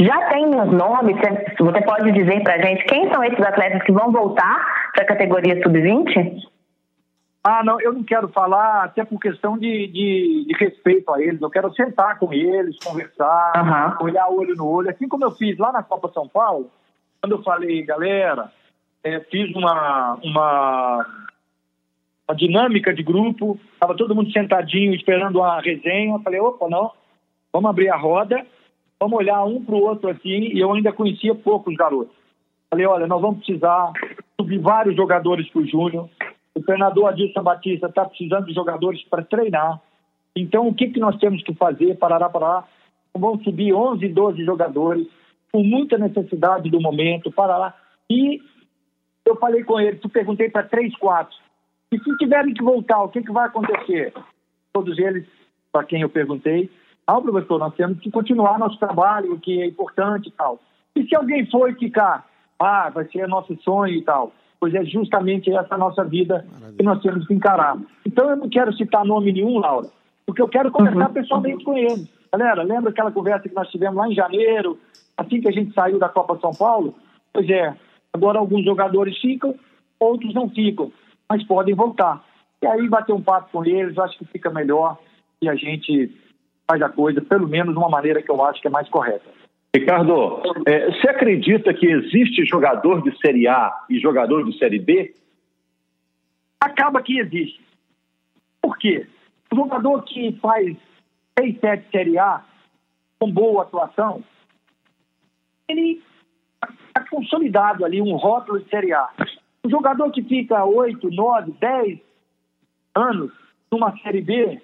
Já 0.00 0.28
tem 0.30 0.46
os 0.46 0.72
nomes? 0.72 1.16
Você 1.58 1.82
pode 1.82 2.12
dizer 2.12 2.42
para 2.42 2.54
a 2.54 2.62
gente 2.62 2.84
quem 2.86 3.12
são 3.12 3.22
esses 3.22 3.40
atletas 3.40 3.82
que 3.82 3.92
vão 3.92 4.10
voltar 4.10 4.90
para 4.94 5.04
a 5.04 5.06
categoria 5.06 5.62
sub-20? 5.62 6.42
Ah, 7.42 7.62
não, 7.64 7.80
eu 7.80 7.92
não 7.92 8.02
quero 8.02 8.28
falar, 8.28 8.84
até 8.84 9.04
por 9.04 9.18
questão 9.18 9.56
de, 9.56 9.86
de, 9.86 10.44
de, 10.46 10.56
respeito 10.58 11.10
a 11.10 11.22
eles. 11.22 11.40
Eu 11.40 11.48
quero 11.50 11.72
sentar 11.74 12.18
com 12.18 12.32
eles, 12.32 12.78
conversar, 12.84 13.96
uhum. 13.98 14.06
olhar 14.06 14.28
olho 14.28 14.54
no 14.54 14.66
olho. 14.66 14.90
Assim 14.90 15.08
como 15.08 15.24
eu 15.24 15.30
fiz 15.32 15.56
lá 15.56 15.72
na 15.72 15.82
Copa 15.82 16.10
São 16.12 16.28
Paulo, 16.28 16.70
quando 17.20 17.36
eu 17.36 17.42
falei, 17.42 17.82
galera, 17.82 18.52
é, 19.02 19.20
fiz 19.20 19.54
uma, 19.54 20.18
uma 20.22 21.06
uma 22.30 22.36
dinâmica 22.36 22.94
de 22.94 23.02
grupo, 23.02 23.58
estava 23.72 23.96
todo 23.96 24.14
mundo 24.14 24.32
sentadinho 24.32 24.94
esperando 24.94 25.42
a 25.42 25.60
resenha. 25.60 26.14
Eu 26.14 26.20
falei, 26.20 26.40
opa, 26.40 26.68
não, 26.68 26.92
vamos 27.52 27.70
abrir 27.70 27.88
a 27.90 27.96
roda, 27.96 28.46
vamos 29.00 29.18
olhar 29.18 29.42
um 29.44 29.64
para 29.64 29.74
o 29.74 29.82
outro 29.82 30.10
assim, 30.10 30.50
e 30.52 30.60
eu 30.60 30.72
ainda 30.72 30.92
conhecia 30.92 31.34
poucos 31.34 31.74
garotos. 31.74 32.14
Falei, 32.68 32.86
olha, 32.86 33.06
nós 33.06 33.20
vamos 33.20 33.38
precisar 33.38 33.92
subir 34.38 34.58
vários 34.58 34.94
jogadores 34.94 35.48
para 35.48 35.62
o 35.62 35.66
Júnior. 35.66 36.08
O 36.54 36.62
treinador 36.62 37.08
Adilson 37.08 37.42
Batista 37.42 37.86
está 37.86 38.04
precisando 38.04 38.46
de 38.46 38.54
jogadores 38.54 39.02
para 39.04 39.24
treinar. 39.24 39.80
Então, 40.36 40.68
o 40.68 40.74
que, 40.74 40.88
que 40.88 41.00
nós 41.00 41.16
temos 41.18 41.42
que 41.42 41.54
fazer? 41.54 41.96
Parará, 41.96 42.28
parará. 42.28 42.64
Vão 43.16 43.42
subir 43.42 43.72
11, 43.72 44.06
12 44.08 44.44
jogadores, 44.44 45.06
com 45.50 45.64
muita 45.64 45.98
necessidade 45.98 46.70
do 46.70 46.80
momento, 46.80 47.32
parará. 47.32 47.74
E 48.08 48.40
eu 49.24 49.36
falei 49.36 49.64
com 49.64 49.80
ele, 49.80 50.00
perguntei 50.12 50.48
para 50.48 50.62
três, 50.62 50.94
quatro. 50.96 51.36
E 51.92 51.98
se 51.98 52.16
tiverem 52.18 52.54
que 52.54 52.62
voltar, 52.62 53.02
o 53.02 53.08
que, 53.08 53.22
que 53.22 53.32
vai 53.32 53.46
acontecer? 53.46 54.12
Todos 54.72 54.96
eles, 54.98 55.26
para 55.72 55.84
quem 55.84 56.02
eu 56.02 56.08
perguntei, 56.08 56.70
ah, 57.06 57.20
professor, 57.20 57.58
nós 57.58 57.74
temos 57.74 57.98
que 58.00 58.10
continuar 58.10 58.58
nosso 58.58 58.78
trabalho, 58.78 59.38
que 59.38 59.60
é 59.60 59.66
importante 59.66 60.28
e 60.28 60.32
tal. 60.32 60.58
E 60.94 61.04
se 61.04 61.14
alguém 61.14 61.46
for 61.50 61.74
ficar, 61.76 62.26
ah, 62.58 62.90
vai 62.90 63.04
ser 63.06 63.26
nosso 63.28 63.56
sonho 63.62 63.94
e 63.94 64.02
tal. 64.02 64.32
Pois 64.58 64.74
é 64.74 64.84
justamente 64.84 65.50
essa 65.52 65.76
nossa 65.78 66.04
vida 66.04 66.44
Maravilha. 66.52 66.76
que 66.76 66.82
nós 66.82 67.00
temos 67.00 67.26
que 67.26 67.34
encarar. 67.34 67.78
Então 68.04 68.28
eu 68.28 68.36
não 68.36 68.48
quero 68.48 68.72
citar 68.74 69.04
nome 69.04 69.32
nenhum, 69.32 69.58
Laura, 69.58 69.88
porque 70.26 70.42
eu 70.42 70.48
quero 70.48 70.70
conversar 70.70 71.08
uhum. 71.08 71.14
pessoalmente 71.14 71.64
com 71.64 71.76
eles. 71.76 72.08
Galera, 72.32 72.62
lembra 72.62 72.90
aquela 72.90 73.10
conversa 73.10 73.48
que 73.48 73.54
nós 73.54 73.68
tivemos 73.70 73.96
lá 73.96 74.08
em 74.08 74.14
janeiro, 74.14 74.78
assim 75.16 75.40
que 75.40 75.48
a 75.48 75.52
gente 75.52 75.72
saiu 75.72 75.98
da 75.98 76.08
Copa 76.08 76.38
São 76.40 76.52
Paulo? 76.52 76.94
Pois 77.32 77.48
é, 77.48 77.74
agora 78.12 78.38
alguns 78.38 78.64
jogadores 78.64 79.18
ficam, 79.18 79.54
outros 79.98 80.34
não 80.34 80.48
ficam 80.48 80.92
mas 81.30 81.44
podem 81.44 81.74
voltar. 81.76 82.24
E 82.60 82.66
aí 82.66 82.88
bater 82.88 83.12
um 83.12 83.22
papo 83.22 83.50
com 83.52 83.64
eles, 83.64 83.96
acho 83.96 84.18
que 84.18 84.24
fica 84.24 84.50
melhor 84.50 84.98
e 85.40 85.48
a 85.48 85.54
gente 85.54 86.12
faz 86.70 86.82
a 86.82 86.88
coisa, 86.88 87.20
pelo 87.20 87.48
menos 87.48 87.74
de 87.74 87.78
uma 87.78 87.88
maneira 87.88 88.22
que 88.22 88.30
eu 88.30 88.44
acho 88.44 88.60
que 88.60 88.68
é 88.68 88.70
mais 88.70 88.88
correta. 88.88 89.28
Ricardo, 89.74 90.40
é, 90.66 90.86
você 90.92 91.08
acredita 91.08 91.74
que 91.74 91.86
existe 91.86 92.44
jogador 92.44 93.02
de 93.02 93.16
Série 93.18 93.48
A 93.48 93.86
e 93.90 93.98
jogador 93.98 94.44
de 94.44 94.56
Série 94.56 94.78
B? 94.78 95.12
Acaba 96.60 97.02
que 97.02 97.18
existe. 97.18 97.60
Por 98.62 98.78
quê? 98.78 99.04
O 99.52 99.56
jogador 99.56 100.02
que 100.02 100.32
faz 100.40 100.76
6, 101.40 101.58
7 101.58 101.90
Série 101.90 102.18
A 102.18 102.44
com 103.18 103.30
boa 103.30 103.62
atuação, 103.62 104.22
ele 105.68 106.00
está 106.86 107.04
consolidado 107.10 107.84
ali 107.84 108.00
um 108.00 108.14
rótulo 108.14 108.60
de 108.60 108.68
Série 108.68 108.92
A. 108.92 109.08
O 109.64 109.68
jogador 109.68 110.10
que 110.12 110.22
fica 110.22 110.64
8, 110.64 111.10
9, 111.10 111.52
10 111.60 111.98
anos 112.94 113.32
numa 113.70 113.96
Série 113.98 114.20
B, 114.20 114.60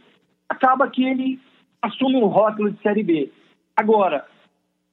acaba 0.48 0.88
que 0.88 1.04
ele 1.04 1.40
assume 1.86 2.16
um 2.16 2.26
rótulo 2.26 2.70
de 2.70 2.80
Série 2.82 3.02
B. 3.02 3.30
Agora, 3.76 4.24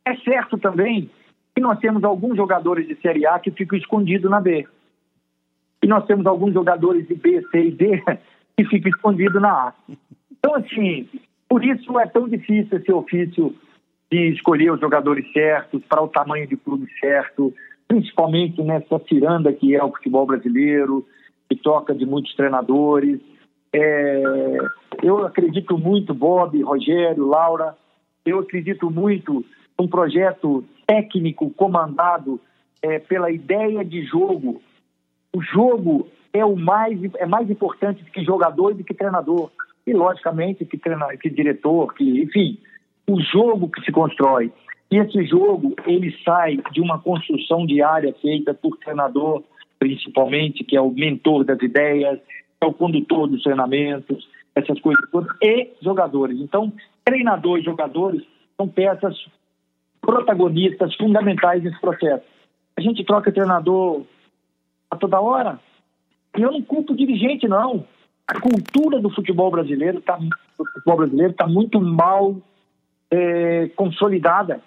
é 0.06 0.16
certo 0.18 0.58
também 0.58 1.10
que 1.56 1.62
nós 1.62 1.80
temos 1.80 2.04
alguns 2.04 2.36
jogadores 2.36 2.88
de 2.88 2.96
Série 2.96 3.26
A 3.26 3.40
que 3.40 3.52
ficam 3.52 3.78
escondidos 3.78 4.30
na 4.30 4.42
B. 4.42 4.68
E 5.84 5.88
nós 5.88 6.06
temos 6.06 6.26
alguns 6.26 6.54
jogadores 6.54 7.08
de 7.08 7.16
B, 7.16 7.42
C 7.52 7.66
e 7.66 7.72
D 7.72 8.04
que 8.58 8.66
ficam 8.66 8.90
escondidos 8.90 9.42
na 9.42 9.52
A. 9.52 9.74
Então, 10.32 10.56
assim, 10.56 11.08
por 11.48 11.64
isso 11.64 12.00
é 12.00 12.08
tão 12.08 12.28
difícil 12.28 12.78
esse 12.78 12.92
ofício 12.92 13.56
de 14.12 14.30
escolher 14.30 14.72
os 14.72 14.80
jogadores 14.80 15.32
certos, 15.32 15.84
para 15.86 16.02
o 16.02 16.08
tamanho 16.08 16.48
de 16.48 16.56
clube 16.56 16.88
certo, 17.00 17.54
principalmente 17.88 18.62
nessa 18.62 19.00
ciranda 19.08 19.52
que 19.52 19.76
é 19.76 19.84
o 19.84 19.92
futebol 19.92 20.26
brasileiro, 20.26 21.06
que 21.50 21.56
toca 21.56 21.94
de 21.94 22.06
muitos 22.06 22.34
treinadores. 22.36 23.20
É, 23.74 24.22
eu 25.02 25.26
acredito 25.26 25.78
muito, 25.78 26.14
Bob, 26.14 26.62
Rogério, 26.62 27.28
Laura, 27.28 27.76
eu 28.26 28.40
acredito 28.40 28.90
muito 28.90 29.44
num 29.78 29.88
projeto 29.88 30.64
técnico 30.86 31.50
comandado 31.50 32.40
é, 32.82 33.00
pela 33.00 33.32
ideia 33.32 33.84
de 33.84 34.04
jogo. 34.06 34.62
O 35.36 35.42
jogo 35.42 36.08
é 36.32 36.46
o 36.46 36.56
mais 36.56 37.00
é 37.16 37.26
mais 37.26 37.50
importante 37.50 38.04
que 38.04 38.24
jogador 38.24 38.72
e 38.72 38.76
do 38.76 38.84
que 38.84 38.94
treinador 38.94 39.52
e 39.86 39.94
logicamente 39.94 40.66
que 40.66 40.78
treina, 40.78 41.08
que 41.18 41.30
diretor, 41.30 41.94
que 41.94 42.22
enfim, 42.22 42.58
o 43.08 43.20
jogo 43.22 43.70
que 43.70 43.82
se 43.82 43.92
constrói. 43.92 44.52
E 44.92 44.98
esse 44.98 45.26
jogo, 45.26 45.76
ele 45.88 46.16
sai 46.24 46.60
de 46.72 46.80
uma 46.80 47.00
construção 47.00 47.66
diária 47.66 48.14
feita 48.22 48.54
por 48.54 48.78
treinador, 48.78 49.44
principalmente, 49.80 50.64
que 50.64 50.78
é 50.78 50.82
o 50.82 50.92
mentor 50.92 51.44
das 51.44 51.62
ideias, 51.62 52.20
é 52.64 52.68
o 52.68 52.74
condutor 52.74 53.28
dos 53.28 53.44
treinamentos, 53.44 54.28
essas 54.56 54.80
coisas 54.80 55.04
todas, 55.12 55.36
e 55.42 55.72
jogadores. 55.82 56.40
Então, 56.40 56.72
treinador 57.04 57.60
e 57.60 57.64
jogadores 57.64 58.24
são 58.58 58.68
peças 58.68 59.16
protagonistas 60.02 60.96
fundamentais 60.96 61.64
nesse 61.64 61.80
processo. 61.80 62.26
A 62.78 62.82
gente 62.82 63.04
troca 63.04 63.32
treinador 63.32 64.04
a 64.90 64.96
toda 64.96 65.22
hora, 65.22 65.60
e 66.38 66.42
eu 66.42 66.52
não 66.52 66.62
culpo 66.62 66.96
dirigente, 66.96 67.48
não. 67.48 67.86
A 68.28 68.40
cultura 68.40 69.00
do 69.00 69.10
futebol 69.10 69.52
brasileiro 69.52 70.00
está 70.00 70.18
futebol 70.58 70.98
brasileiro 70.98 71.34
tá 71.34 71.48
muito 71.48 71.80
mal 71.80 72.38
é, 73.12 73.68
consolidada. 73.76 74.62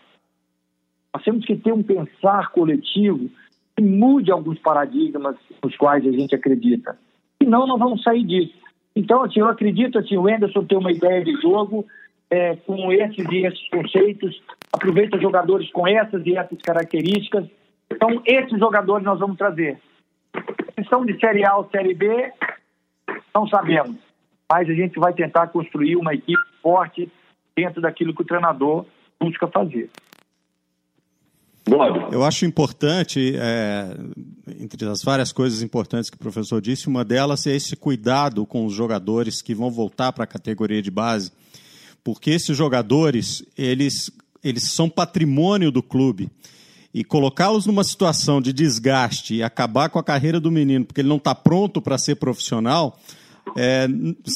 Nós 1.13 1.23
temos 1.25 1.45
que 1.45 1.57
ter 1.57 1.73
um 1.73 1.83
pensar 1.83 2.51
coletivo 2.51 3.31
que 3.77 3.83
mude 3.83 4.31
alguns 4.31 4.59
paradigmas 4.59 5.37
nos 5.63 5.77
quais 5.77 6.07
a 6.07 6.13
gente 6.13 6.35
acredita. 6.35 6.99
Senão, 7.47 7.65
nós 7.65 7.79
vamos 7.79 8.03
sair 8.03 8.25
disso. 8.25 8.53
Então, 8.97 9.23
assim, 9.23 9.39
eu 9.39 9.47
acredito 9.47 10.01
assim, 10.01 10.17
o 10.17 10.27
Anderson 10.27 10.65
tem 10.65 10.77
uma 10.77 10.91
ideia 10.91 11.23
de 11.23 11.41
jogo, 11.41 11.87
é, 12.29 12.57
com 12.57 12.91
esses 12.91 13.25
e 13.31 13.47
esses 13.47 13.69
conceitos, 13.69 14.43
aproveita 14.73 15.17
jogadores 15.21 15.71
com 15.71 15.87
essas 15.87 16.27
e 16.27 16.37
essas 16.37 16.61
características. 16.61 17.45
Então, 17.89 18.21
esses 18.25 18.59
jogadores 18.59 19.05
nós 19.05 19.21
vamos 19.21 19.39
trazer. 19.39 19.79
Se 20.75 20.89
são 20.89 21.07
de 21.07 21.17
Série 21.21 21.47
A 21.47 21.57
ou 21.57 21.71
Série 21.71 21.95
B, 21.95 22.33
não 23.33 23.47
sabemos. 23.47 23.95
Mas 24.51 24.69
a 24.69 24.75
gente 24.75 24.99
vai 24.99 25.13
tentar 25.13 25.47
construir 25.47 25.95
uma 25.95 26.15
equipe 26.15 26.43
forte 26.61 27.09
dentro 27.57 27.81
daquilo 27.81 28.13
que 28.13 28.23
o 28.23 28.27
treinador 28.27 28.87
busca 29.21 29.47
fazer. 29.47 29.89
Eu 32.13 32.23
acho 32.23 32.47
importante, 32.47 33.35
é, 33.37 33.97
entre 34.61 34.87
as 34.87 35.03
várias 35.03 35.33
coisas 35.33 35.63
importantes 35.63 36.09
que 36.09 36.17
o 36.17 36.21
professor 36.21 36.61
disse, 36.61 36.87
uma 36.87 37.05
delas 37.05 37.45
é 37.47 37.57
esse 37.57 37.75
cuidado 37.75 38.47
com 38.47 38.65
os 38.65 38.73
jogadores 38.73 39.43
que 39.43 39.55
vão 39.55 39.71
voltar 39.71 40.13
para 40.13 40.25
a 40.25 40.29
categoria 40.29 40.81
de 40.81 40.91
base, 40.91 41.33
porque 42.05 42.31
esses 42.31 42.57
jogadores, 42.57 43.45
eles, 43.59 44.13
eles 44.45 44.71
são 44.71 44.89
patrimônio 44.89 45.73
do 45.73 45.83
clube. 45.83 46.31
E 46.95 47.05
colocá-los 47.05 47.67
numa 47.67 47.85
situação 47.85 48.41
de 48.41 48.53
desgaste 48.53 49.35
e 49.35 49.43
acabar 49.43 49.91
com 49.91 49.99
a 49.99 50.05
carreira 50.05 50.41
do 50.41 50.51
menino 50.51 50.85
porque 50.85 51.01
ele 51.01 51.09
não 51.09 51.17
está 51.17 51.35
pronto 51.35 51.83
para 51.83 51.99
ser 51.99 52.15
profissional, 52.15 52.99
é, 53.57 53.89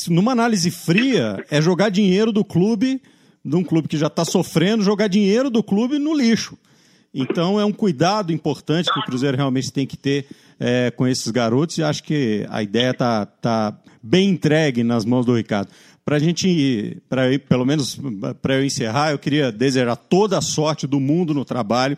numa 0.08 0.32
análise 0.32 0.70
fria, 0.70 1.42
é 1.50 1.62
jogar 1.62 1.90
dinheiro 1.90 2.32
do 2.32 2.44
clube, 2.44 3.00
de 3.44 3.56
um 3.56 3.64
clube 3.64 3.88
que 3.88 3.96
já 3.96 4.08
está 4.08 4.24
sofrendo, 4.24 4.82
jogar 4.82 5.08
dinheiro 5.08 5.48
do 5.48 5.62
clube 5.62 5.98
no 5.98 6.12
lixo. 6.12 6.58
Então 7.12 7.58
é 7.58 7.64
um 7.64 7.72
cuidado 7.72 8.32
importante 8.32 8.92
que 8.92 9.00
o 9.00 9.02
Cruzeiro 9.02 9.36
realmente 9.36 9.72
tem 9.72 9.86
que 9.86 9.96
ter 9.96 10.26
é, 10.58 10.90
com 10.90 11.06
esses 11.06 11.28
garotos 11.28 11.78
e 11.78 11.82
acho 11.82 12.02
que 12.04 12.46
a 12.48 12.62
ideia 12.62 12.90
está 12.90 13.26
tá 13.26 13.76
bem 14.02 14.30
entregue 14.30 14.84
nas 14.84 15.04
mãos 15.04 15.26
do 15.26 15.34
Ricardo. 15.34 15.70
Para 16.04 16.16
a 16.16 16.18
gente, 16.18 16.98
pra, 17.08 17.22
pelo 17.48 17.64
menos 17.64 17.98
para 18.40 18.54
eu 18.54 18.64
encerrar, 18.64 19.10
eu 19.10 19.18
queria 19.18 19.50
desejar 19.52 19.96
toda 19.96 20.38
a 20.38 20.40
sorte 20.40 20.86
do 20.86 21.00
mundo 21.00 21.34
no 21.34 21.44
trabalho. 21.44 21.96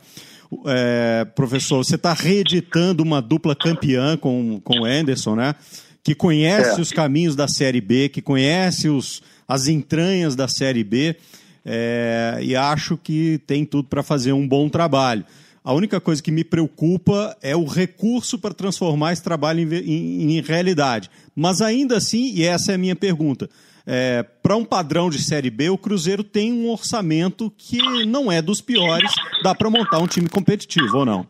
É, 0.67 1.25
professor, 1.35 1.85
você 1.85 1.95
está 1.95 2.13
reeditando 2.13 3.03
uma 3.03 3.23
dupla 3.23 3.55
campeã 3.55 4.17
com, 4.17 4.61
com 4.63 4.81
o 4.81 4.85
Anderson, 4.85 5.35
né? 5.35 5.55
Que 6.03 6.15
conhece 6.15 6.79
é. 6.79 6.83
os 6.83 6.91
caminhos 6.91 7.37
da 7.37 7.47
Série 7.47 7.81
B, 7.81 8.09
que 8.09 8.21
conhece 8.21 8.89
os, 8.89 9.23
as 9.47 9.67
entranhas 9.67 10.35
da 10.35 10.49
Série 10.49 10.85
B 10.85 11.17
é, 11.65 12.39
e 12.43 12.57
acho 12.57 12.97
que 12.97 13.39
tem 13.47 13.65
tudo 13.65 13.89
para 13.89 14.03
fazer 14.03 14.33
um 14.33 14.47
bom 14.47 14.69
trabalho. 14.69 15.25
A 15.65 15.73
única 15.73 16.01
coisa 16.01 16.21
que 16.21 16.33
me 16.33 16.43
preocupa 16.43 17.37
é 17.41 17.55
o 17.55 17.65
recurso 17.65 18.37
para 18.37 18.53
transformar 18.53 19.13
esse 19.13 19.23
trabalho 19.23 19.61
em, 19.61 19.75
em, 19.75 20.39
em, 20.39 20.41
realidade. 20.41 21.09
Mas 21.37 21.63
ainda 21.63 21.97
assim, 21.97 22.33
e 22.35 22.45
essa 22.45 22.73
é 22.73 22.75
a 22.75 22.79
minha 22.79 22.97
pergunta, 22.97 23.49
é, 23.87 24.25
para 24.43 24.57
um 24.57 24.65
padrão 24.65 25.09
de 25.09 25.19
Série 25.19 25.51
B, 25.51 25.71
o 25.71 25.79
Cruzeiro 25.79 26.25
tem 26.25 26.53
um 26.53 26.69
orçamento 26.69 27.53
que 27.57 28.05
não 28.07 28.31
é 28.31 28.43
dos 28.43 28.61
piores, 28.61 29.13
dá 29.45 29.55
para 29.55 29.71
montar 29.71 30.01
um 30.01 30.07
time 30.07 30.29
competitivo, 30.29 30.99
ou 30.99 31.07
não? 31.07 31.27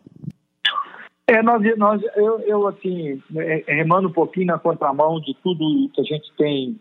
É, 1.27 1.43
nós, 1.43 1.63
nós, 1.77 2.03
eu, 2.17 2.41
eu 2.41 2.69
assim, 2.69 3.23
é, 3.37 3.65
é, 3.67 3.75
remando 3.75 4.09
um 4.09 4.13
pouquinho 4.13 4.47
na 4.47 4.59
contramão 4.59 5.21
de 5.21 5.37
tudo 5.43 5.91
que 5.95 6.01
a 6.01 6.05
gente 6.05 6.33
tem, 6.39 6.81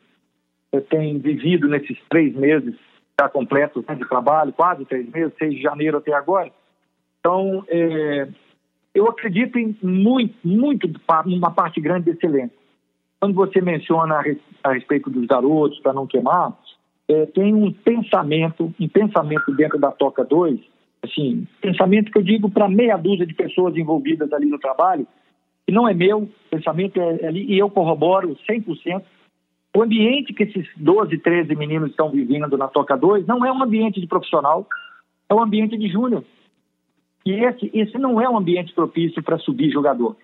tem 0.90 1.20
vivido 1.20 1.68
nesses 1.68 1.98
três 2.10 2.34
meses 2.34 2.76
já 3.22 3.30
completos 3.30 3.86
né, 3.86 3.96
de 3.96 4.08
trabalho, 4.08 4.54
quase 4.54 4.86
três 4.86 5.08
meses, 5.10 5.34
6 5.38 5.56
de 5.56 5.62
janeiro 5.62 5.98
até 5.98 6.14
agora. 6.14 6.52
Então, 7.20 7.64
é, 7.68 8.28
eu 8.94 9.08
acredito 9.08 9.58
em 9.60 9.78
muito, 9.82 10.36
muito, 10.44 10.90
uma 11.26 11.52
parte 11.52 11.80
grande 11.80 12.12
desse 12.12 12.26
elenco. 12.26 12.56
Quando 13.20 13.36
você 13.36 13.62
menciona 13.62 14.16
a, 14.16 14.70
a 14.70 14.74
respeito 14.74 15.10
dos 15.10 15.28
garotos, 15.28 15.80
para 15.80 15.94
não 15.94 16.08
queimar, 16.08 16.58
é, 17.08 17.26
tem 17.28 17.54
um 17.54 17.72
pensamento, 17.72 18.74
um 18.80 18.88
pensamento 18.88 19.52
dentro 19.56 19.78
da 19.78 19.92
Toca 19.92 20.24
2, 20.24 20.60
assim, 21.04 21.48
pensamento 21.62 22.12
que 22.12 22.18
eu 22.18 22.24
digo 22.24 22.50
para 22.50 22.68
meia 22.68 22.98
dúzia 22.98 23.26
de 23.26 23.34
pessoas 23.34 23.76
envolvidas 23.78 24.32
ali 24.34 24.48
no 24.48 24.60
trabalho, 24.60 25.06
que 25.68 25.74
não 25.74 25.88
é 25.88 25.94
meu, 25.94 26.28
pensamento 26.50 27.00
é, 27.00 27.20
é 27.22 27.28
ali, 27.28 27.46
e 27.46 27.60
eu 27.60 27.70
corroboro 27.70 28.36
100%, 28.50 29.04
o 29.76 29.82
ambiente 29.82 30.34
que 30.34 30.44
esses 30.44 30.68
12, 30.76 31.18
13 31.18 31.56
meninos 31.56 31.92
estão 31.92 32.10
vivendo 32.10 32.58
na 32.58 32.68
Toca 32.68 32.98
2 32.98 33.26
não 33.26 33.46
é 33.46 33.52
um 33.52 33.64
ambiente 33.64 34.02
de 34.02 34.08
profissional, 34.08 34.68
é 35.30 35.34
um 35.34 35.42
ambiente 35.42 35.78
de 35.78 35.88
júnior. 35.88 36.24
E 37.26 37.32
esse, 37.34 37.72
esse 37.74 37.98
não 37.98 38.20
é 38.20 38.30
um 38.30 38.38
ambiente 38.38 38.74
propício 38.74 39.24
para 39.24 39.38
subir 39.38 39.72
jogador. 39.72 40.16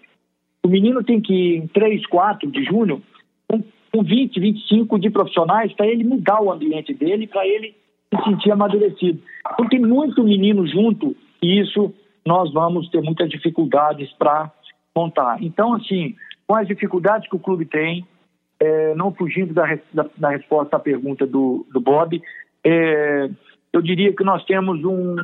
O 0.63 0.67
menino 0.67 1.03
tem 1.03 1.21
que 1.21 1.33
ir 1.33 1.57
em 1.57 1.67
3, 1.67 2.05
4 2.07 2.51
de 2.51 2.63
júnior, 2.65 2.99
com, 3.47 3.63
com 3.91 4.03
20, 4.03 4.39
25 4.39 4.99
de 4.99 5.09
profissionais, 5.09 5.71
para 5.73 5.87
ele 5.87 6.03
mudar 6.03 6.41
o 6.41 6.51
ambiente 6.51 6.93
dele, 6.93 7.27
para 7.27 7.47
ele 7.47 7.73
se 8.13 8.23
sentir 8.23 8.51
amadurecido. 8.51 9.21
Então 9.53 9.69
tem 9.69 9.79
muito 9.79 10.23
menino 10.23 10.67
junto 10.67 11.15
e 11.41 11.59
isso 11.61 11.93
nós 12.25 12.51
vamos 12.51 12.89
ter 12.89 13.01
muitas 13.01 13.29
dificuldades 13.29 14.11
para 14.13 14.51
montar. 14.93 15.41
Então, 15.41 15.73
assim, 15.73 16.15
com 16.45 16.55
as 16.55 16.67
dificuldades 16.67 17.29
que 17.29 17.35
o 17.35 17.39
clube 17.39 17.65
tem, 17.65 18.05
é, 18.59 18.95
não 18.95 19.13
fugindo 19.13 19.53
da, 19.53 19.65
da, 19.93 20.05
da, 20.17 20.29
resposta 20.29 20.77
à 20.77 20.79
pergunta 20.79 21.25
do, 21.25 21.65
do 21.71 21.79
Bob, 21.79 22.21
é, 22.63 23.29
eu 23.71 23.81
diria 23.81 24.13
que 24.13 24.23
nós 24.23 24.43
temos 24.45 24.83
um 24.83 25.15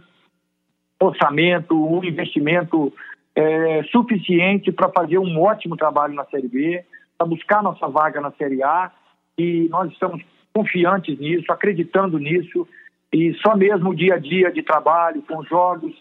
orçamento, 0.99 1.75
um 1.75 2.03
investimento 2.03 2.93
é, 3.35 3.83
suficiente 3.91 4.71
para 4.71 4.89
fazer 4.89 5.17
um 5.17 5.41
ótimo 5.41 5.75
trabalho 5.75 6.13
na 6.13 6.25
Série 6.25 6.47
B, 6.47 6.83
para 7.17 7.27
buscar 7.27 7.63
nossa 7.63 7.87
vaga 7.87 8.21
na 8.21 8.31
Série 8.31 8.63
A, 8.63 8.91
e 9.37 9.67
nós 9.69 9.91
estamos 9.91 10.23
confiantes 10.53 11.17
nisso, 11.17 11.51
acreditando 11.51 12.19
nisso, 12.19 12.67
e 13.11 13.33
só 13.35 13.55
mesmo 13.55 13.89
o 13.89 13.95
dia 13.95 14.15
a 14.15 14.19
dia 14.19 14.51
de 14.51 14.61
trabalho, 14.61 15.23
com 15.23 15.43
jogos, 15.43 15.93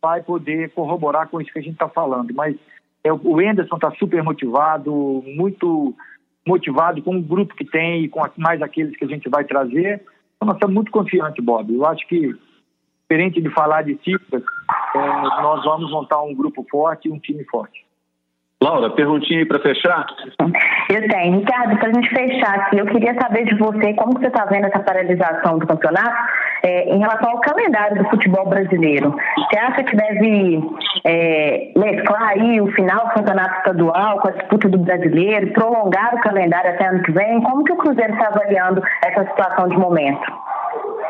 vai 0.00 0.22
poder 0.22 0.70
corroborar 0.70 1.28
com 1.28 1.40
isso 1.40 1.52
que 1.52 1.58
a 1.60 1.62
gente 1.62 1.74
está 1.74 1.88
falando. 1.88 2.34
Mas 2.34 2.56
é, 3.04 3.12
o 3.12 3.40
Enderson 3.40 3.76
está 3.76 3.90
super 3.92 4.22
motivado, 4.22 4.92
muito 5.26 5.94
motivado 6.46 7.02
com 7.02 7.16
o 7.16 7.22
grupo 7.22 7.54
que 7.54 7.64
tem 7.64 8.04
e 8.04 8.08
com 8.08 8.20
mais 8.36 8.60
aqueles 8.62 8.96
que 8.96 9.04
a 9.04 9.08
gente 9.08 9.28
vai 9.28 9.44
trazer. 9.44 10.02
Então, 10.36 10.46
nós 10.46 10.56
estamos 10.56 10.74
muito 10.74 10.90
confiantes, 10.90 11.44
Bob. 11.44 11.72
Eu 11.72 11.86
acho 11.86 12.06
que, 12.06 12.34
diferente 13.02 13.40
de 13.40 13.50
falar 13.50 13.82
de 13.82 13.98
cifras, 14.02 14.42
é, 14.94 14.98
nós 15.42 15.64
vamos 15.64 15.90
montar 15.90 16.22
um 16.22 16.34
grupo 16.34 16.66
forte 16.70 17.08
e 17.08 17.12
um 17.12 17.18
time 17.18 17.44
forte. 17.44 17.84
Laura, 18.62 18.90
perguntinha 18.90 19.40
aí 19.40 19.44
para 19.44 19.58
fechar? 19.58 20.06
Eu 20.88 21.08
tenho. 21.08 21.40
Ricardo, 21.40 21.76
para 21.78 21.88
a 21.88 21.92
gente 21.92 22.08
fechar 22.10 22.54
aqui, 22.54 22.78
eu 22.78 22.86
queria 22.86 23.12
saber 23.20 23.44
de 23.44 23.56
você 23.56 23.92
como 23.94 24.12
você 24.12 24.28
está 24.28 24.44
vendo 24.44 24.66
essa 24.66 24.78
paralisação 24.78 25.58
do 25.58 25.66
campeonato 25.66 26.16
é, 26.62 26.84
em 26.94 26.98
relação 27.00 27.32
ao 27.32 27.40
calendário 27.40 28.00
do 28.00 28.08
futebol 28.08 28.48
brasileiro. 28.48 29.16
Você 29.36 29.58
acha 29.58 29.82
que 29.82 29.96
deve 29.96 30.60
é, 31.04 31.72
mesclar 31.76 32.28
aí 32.28 32.60
o 32.60 32.70
final 32.72 33.08
do 33.08 33.14
campeonato 33.14 33.58
estadual 33.58 34.20
com 34.20 34.28
a 34.28 34.32
disputa 34.32 34.68
do 34.68 34.78
brasileiro, 34.78 35.52
prolongar 35.54 36.14
o 36.14 36.20
calendário 36.20 36.70
até 36.70 36.86
ano 36.86 37.02
que 37.02 37.10
vem? 37.10 37.40
Como 37.42 37.64
que 37.64 37.72
o 37.72 37.76
Cruzeiro 37.76 38.12
está 38.12 38.28
avaliando 38.28 38.80
essa 39.04 39.24
situação 39.24 39.68
de 39.68 39.76
momento? 39.76 40.32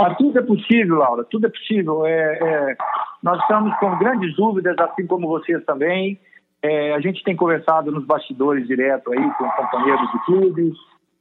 Ah, 0.01 0.15
tudo 0.17 0.39
é 0.39 0.43
possível, 0.43 0.97
Laura, 0.97 1.25
tudo 1.31 1.47
é 1.47 1.51
possível. 1.51 2.07
É, 2.07 2.39
é, 2.41 2.77
nós 3.23 3.39
estamos 3.43 3.77
com 3.79 3.99
grandes 3.99 4.35
dúvidas, 4.37 4.75
assim 4.79 5.07
como 5.07 5.29
vocês 5.29 5.63
também. 5.67 6.19
É, 6.63 6.95
a 6.95 7.01
gente 7.01 7.25
tem 7.25 7.35
conversado 7.35 7.91
nos 7.91 8.05
bastidores 8.05 8.67
direto 8.67 9.13
aí 9.13 9.31
com 9.33 9.51
companheiros 9.51 10.11
de 10.13 10.25
clubes, 10.25 10.75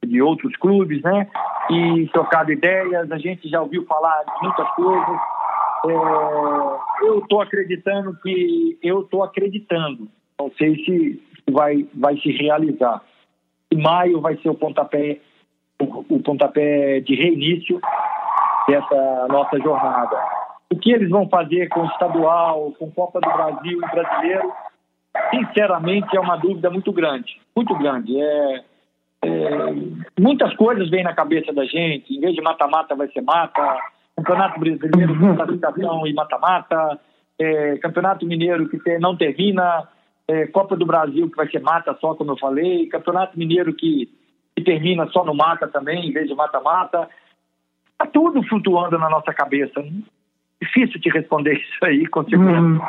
de 0.04 0.22
outros 0.22 0.56
clubes, 0.56 1.02
né? 1.02 1.28
E 1.70 2.08
trocado 2.12 2.52
ideias. 2.52 3.10
A 3.10 3.18
gente 3.18 3.48
já 3.48 3.60
ouviu 3.60 3.84
falar 3.86 4.22
de 4.22 4.46
muitas 4.46 4.68
coisas. 4.70 5.20
É, 5.86 7.06
eu 7.06 7.18
estou 7.18 7.40
acreditando 7.40 8.16
que 8.22 8.78
eu 8.82 9.00
estou 9.00 9.24
acreditando. 9.24 10.08
Não 10.38 10.50
sei 10.56 10.76
se 10.84 11.22
vai 11.50 11.86
vai 11.94 12.16
se 12.18 12.30
realizar. 12.30 13.02
Em 13.72 13.82
maio 13.82 14.20
vai 14.20 14.36
ser 14.36 14.48
o 14.48 14.54
pontapé 14.54 15.20
o, 15.80 16.16
o 16.16 16.22
pontapé 16.22 17.00
de 17.00 17.14
reinício 17.14 17.80
dessa 18.68 19.26
nossa 19.28 19.58
jornada. 19.58 20.16
O 20.72 20.78
que 20.78 20.92
eles 20.92 21.10
vão 21.10 21.28
fazer 21.28 21.68
com 21.68 21.80
o 21.80 21.86
estadual, 21.86 22.72
com 22.78 22.90
Copa 22.90 23.20
do 23.20 23.28
Brasil 23.28 23.78
e 23.78 23.90
brasileiro? 23.90 24.52
Sinceramente, 25.30 26.16
é 26.16 26.20
uma 26.20 26.36
dúvida 26.36 26.70
muito 26.70 26.92
grande, 26.92 27.40
muito 27.54 27.74
grande. 27.76 28.20
É, 28.20 28.64
é, 29.22 29.74
muitas 30.18 30.54
coisas 30.56 30.90
vêm 30.90 31.04
na 31.04 31.14
cabeça 31.14 31.52
da 31.52 31.64
gente. 31.64 32.14
Em 32.14 32.20
vez 32.20 32.34
de 32.34 32.42
mata-mata, 32.42 32.94
vai 32.94 33.08
ser 33.08 33.22
mata. 33.22 33.78
Campeonato 34.16 34.58
Brasileiro 34.58 35.18
com 35.18 35.34
classificação 35.36 36.06
e 36.06 36.12
mata-mata. 36.12 36.98
É, 37.38 37.78
Campeonato 37.78 38.26
Mineiro 38.26 38.68
que 38.68 38.78
tem, 38.78 38.98
não 38.98 39.16
termina. 39.16 39.88
É, 40.28 40.46
Copa 40.46 40.76
do 40.76 40.86
Brasil 40.86 41.28
que 41.28 41.36
vai 41.36 41.48
ser 41.48 41.60
mata 41.60 41.96
só, 42.00 42.14
como 42.14 42.32
eu 42.32 42.38
falei. 42.38 42.86
Campeonato 42.88 43.38
Mineiro 43.38 43.72
que, 43.74 44.08
que 44.56 44.64
termina 44.64 45.06
só 45.08 45.24
no 45.24 45.34
mata 45.34 45.68
também, 45.68 46.08
em 46.08 46.12
vez 46.12 46.28
de 46.28 46.34
mata-mata. 46.34 47.08
Está 47.92 48.06
tudo 48.06 48.42
flutuando 48.44 48.98
na 48.98 49.08
nossa 49.08 49.32
cabeça. 49.32 49.84
Difícil 50.60 51.00
te 51.00 51.10
responder 51.10 51.54
isso 51.58 51.84
aí, 51.84 52.06
com 52.06 52.24
certeza. 52.24 52.60
Hum. 52.60 52.80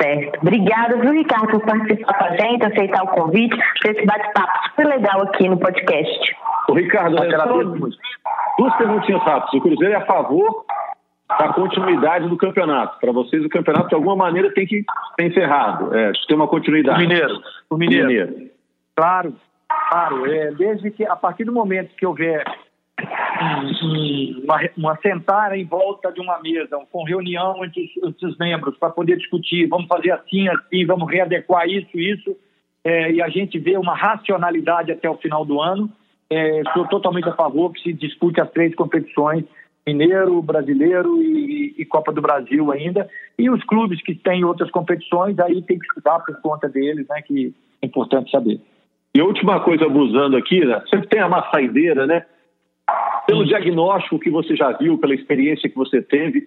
Certo. 0.00 0.40
Obrigada, 0.40 0.96
viu, 0.96 1.12
Ricardo, 1.12 1.48
por 1.48 1.60
participar 1.64 2.14
com 2.14 2.24
a 2.24 2.36
gente, 2.36 2.64
aceitar 2.64 3.02
o 3.02 3.08
convite, 3.08 3.56
ter 3.82 3.96
esse 3.96 4.06
bate-papo 4.06 4.68
super 4.68 4.86
legal 4.86 5.22
aqui 5.22 5.48
no 5.48 5.58
podcast. 5.58 6.36
O 6.68 6.74
Ricardo, 6.74 7.22
é 7.22 7.30
só, 7.30 7.62
duas 8.58 8.76
perguntinhas 8.76 9.22
rápidas. 9.22 9.54
O 9.54 9.60
Cruzeiro 9.60 9.94
é 9.94 9.96
a 9.96 10.06
favor 10.06 10.64
da 11.38 11.52
continuidade 11.52 12.28
do 12.28 12.36
campeonato. 12.36 12.98
Para 13.00 13.12
vocês, 13.12 13.44
o 13.44 13.48
campeonato, 13.48 13.88
de 13.88 13.94
alguma 13.94 14.16
maneira, 14.16 14.52
tem 14.54 14.66
que 14.66 14.84
ser 15.18 15.26
encerrado. 15.26 15.94
É, 15.94 16.12
tem 16.26 16.36
uma 16.36 16.48
continuidade. 16.48 16.98
O 16.98 17.08
Mineiro. 17.08 17.42
O 17.70 17.76
Mineiro. 17.76 18.06
Mineiro. 18.06 18.50
Claro, 18.94 19.34
claro. 19.90 20.30
É, 20.30 20.52
desde 20.52 20.90
que, 20.90 21.04
a 21.04 21.16
partir 21.16 21.44
do 21.44 21.52
momento 21.52 21.94
que 21.96 22.06
houver 22.06 22.44
uma, 24.42 24.60
uma 24.76 24.96
sentar 24.98 25.56
em 25.56 25.64
volta 25.64 26.12
de 26.12 26.20
uma 26.20 26.40
mesa, 26.40 26.78
com 26.90 27.04
reunião 27.04 27.64
entre 27.64 27.82
os, 27.82 28.08
entre 28.08 28.26
os 28.26 28.38
membros 28.38 28.76
para 28.78 28.90
poder 28.90 29.16
discutir, 29.16 29.66
vamos 29.68 29.86
fazer 29.86 30.12
assim, 30.12 30.48
assim, 30.48 30.84
vamos 30.86 31.10
readequar 31.10 31.68
isso, 31.68 31.98
isso, 31.98 32.36
é, 32.84 33.12
e 33.12 33.22
a 33.22 33.28
gente 33.28 33.58
vê 33.58 33.76
uma 33.76 33.94
racionalidade 33.94 34.90
até 34.90 35.08
o 35.08 35.16
final 35.16 35.44
do 35.44 35.60
ano. 35.60 35.90
É, 36.28 36.62
sou 36.72 36.86
totalmente 36.88 37.28
a 37.28 37.34
favor 37.34 37.72
que 37.72 37.82
se 37.82 37.92
dispute 37.92 38.40
as 38.40 38.50
três 38.50 38.74
competições, 38.74 39.44
Mineiro, 39.86 40.40
Brasileiro 40.40 41.22
e, 41.22 41.74
e, 41.78 41.84
Copa 41.84 42.12
do 42.12 42.22
Brasil 42.22 42.72
ainda. 42.72 43.08
E 43.38 43.50
os 43.50 43.62
clubes 43.64 44.02
que 44.02 44.14
têm 44.14 44.44
outras 44.44 44.70
competições, 44.70 45.38
aí 45.38 45.60
tem 45.62 45.78
que 45.78 45.86
estudar 45.86 46.20
por 46.20 46.40
conta 46.40 46.68
deles, 46.68 47.06
né, 47.08 47.20
que 47.22 47.54
é 47.82 47.86
importante 47.86 48.30
saber. 48.30 48.60
E 49.14 49.20
a 49.20 49.24
última 49.24 49.60
coisa, 49.60 49.84
abusando 49.84 50.36
aqui, 50.36 50.64
né, 50.64 50.82
sempre 50.88 51.08
tem 51.08 51.20
a 51.20 51.28
maçaideira, 51.28 52.06
né? 52.06 52.24
Pelo 53.32 53.46
diagnóstico 53.46 54.18
que 54.18 54.28
você 54.28 54.54
já 54.54 54.72
viu, 54.72 54.98
pela 54.98 55.14
experiência 55.14 55.66
que 55.66 55.74
você 55.74 56.02
teve, 56.02 56.46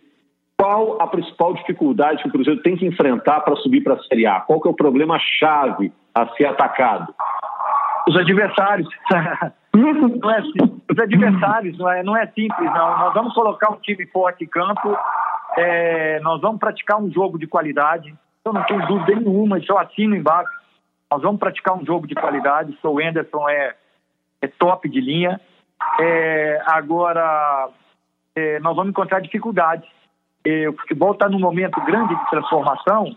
qual 0.55 1.01
a 1.01 1.07
principal 1.07 1.55
dificuldade 1.55 2.21
que 2.21 2.29
o 2.29 2.31
Cruzeiro 2.31 2.61
tem 2.61 2.77
que 2.77 2.85
enfrentar 2.85 3.41
para 3.41 3.55
subir 3.55 3.81
para 3.81 3.95
a 3.95 4.03
Série 4.03 4.27
A? 4.27 4.41
Qual 4.41 4.61
é 4.63 4.69
o 4.69 4.73
problema-chave 4.73 5.91
a 6.13 6.27
ser 6.35 6.45
atacado? 6.45 7.11
Os 8.07 8.15
adversários. 8.15 8.87
não 9.73 10.31
é, 10.31 10.41
os 10.91 10.99
adversários, 10.99 11.75
não 11.79 11.89
é, 11.89 12.03
não 12.03 12.15
é 12.15 12.27
simples, 12.27 12.71
não. 12.71 12.99
Nós 12.99 13.15
vamos 13.15 13.33
colocar 13.33 13.71
um 13.71 13.77
time 13.77 14.05
forte 14.05 14.43
em 14.43 14.47
campo, 14.47 14.95
é, 15.57 16.19
nós 16.19 16.39
vamos 16.39 16.59
praticar 16.59 17.01
um 17.01 17.11
jogo 17.11 17.39
de 17.39 17.47
qualidade. 17.47 18.13
Eu 18.45 18.53
não 18.53 18.61
tenho 18.61 18.85
dúvida 18.85 19.19
nenhuma, 19.19 19.59
só 19.61 19.79
assino 19.79 20.15
embaixo. 20.15 20.51
Nós 21.11 21.19
vamos 21.19 21.39
praticar 21.39 21.75
um 21.75 21.83
jogo 21.83 22.05
de 22.05 22.13
qualidade. 22.13 22.77
O 22.83 22.99
Anderson 22.99 23.49
é, 23.49 23.73
é 24.39 24.47
top 24.47 24.87
de 24.87 25.01
linha. 25.01 25.41
É, 25.99 26.61
agora, 26.65 27.69
é, 28.35 28.59
nós 28.59 28.75
vamos 28.75 28.91
encontrar 28.91 29.21
dificuldades. 29.21 29.87
É, 30.45 30.69
o 30.69 30.73
futebol 30.73 31.13
está 31.13 31.27
num 31.29 31.39
momento 31.39 31.79
grande 31.81 32.15
de 32.15 32.29
transformação. 32.29 33.15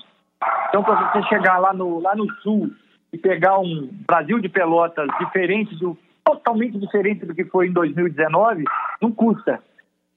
Então, 0.69 0.83
para 0.83 1.13
você 1.13 1.23
chegar 1.29 1.59
lá 1.59 1.73
no, 1.73 2.01
lá 2.01 2.15
no 2.15 2.31
sul 2.37 2.71
e 3.13 3.19
pegar 3.19 3.59
um 3.59 3.89
Brasil 4.07 4.39
de 4.39 4.49
Pelotas 4.49 5.09
diferente 5.19 5.75
do 5.77 5.97
totalmente 6.25 6.79
diferente 6.79 7.25
do 7.25 7.35
que 7.35 7.45
foi 7.45 7.69
em 7.69 7.73
2019, 7.73 8.65
não 9.01 9.11
custa. 9.11 9.63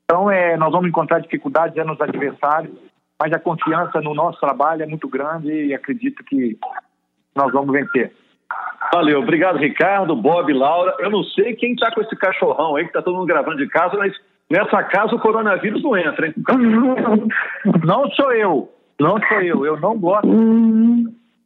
Então, 0.04 0.30
é, 0.30 0.58
nós 0.58 0.72
vamos 0.72 0.90
encontrar 0.90 1.20
dificuldades 1.20 1.78
é, 1.78 1.86
nos 1.86 2.00
adversários, 2.02 2.78
mas 3.18 3.32
a 3.32 3.40
confiança 3.40 4.02
no 4.02 4.14
nosso 4.14 4.40
trabalho 4.40 4.84
é 4.84 4.86
muito 4.86 5.08
grande 5.08 5.50
e 5.50 5.74
acredito 5.74 6.22
que 6.26 6.58
nós 7.34 7.52
vamos 7.54 7.72
vencer. 7.72 8.14
Valeu, 8.94 9.20
obrigado 9.20 9.58
Ricardo, 9.58 10.16
Bob, 10.16 10.52
Laura. 10.52 10.96
Eu 11.00 11.10
não 11.10 11.24
sei 11.24 11.56
quem 11.56 11.74
está 11.74 11.92
com 11.92 12.02
esse 12.02 12.16
cachorrão 12.16 12.76
aí 12.76 12.84
que 12.84 12.90
está 12.90 13.02
todo 13.02 13.16
mundo 13.16 13.28
gravando 13.28 13.58
de 13.58 13.68
casa, 13.68 13.96
mas 13.98 14.14
nessa 14.50 14.84
casa 14.84 15.16
o 15.16 15.20
coronavírus 15.20 15.82
não 15.82 15.96
entra, 15.98 16.28
hein? 16.28 16.34
Não 17.86 18.10
sou 18.12 18.34
eu, 18.34 18.70
não 19.00 19.18
sou 19.28 19.42
eu, 19.42 19.66
eu 19.66 19.80
não 19.80 19.98
gosto. 19.98 20.28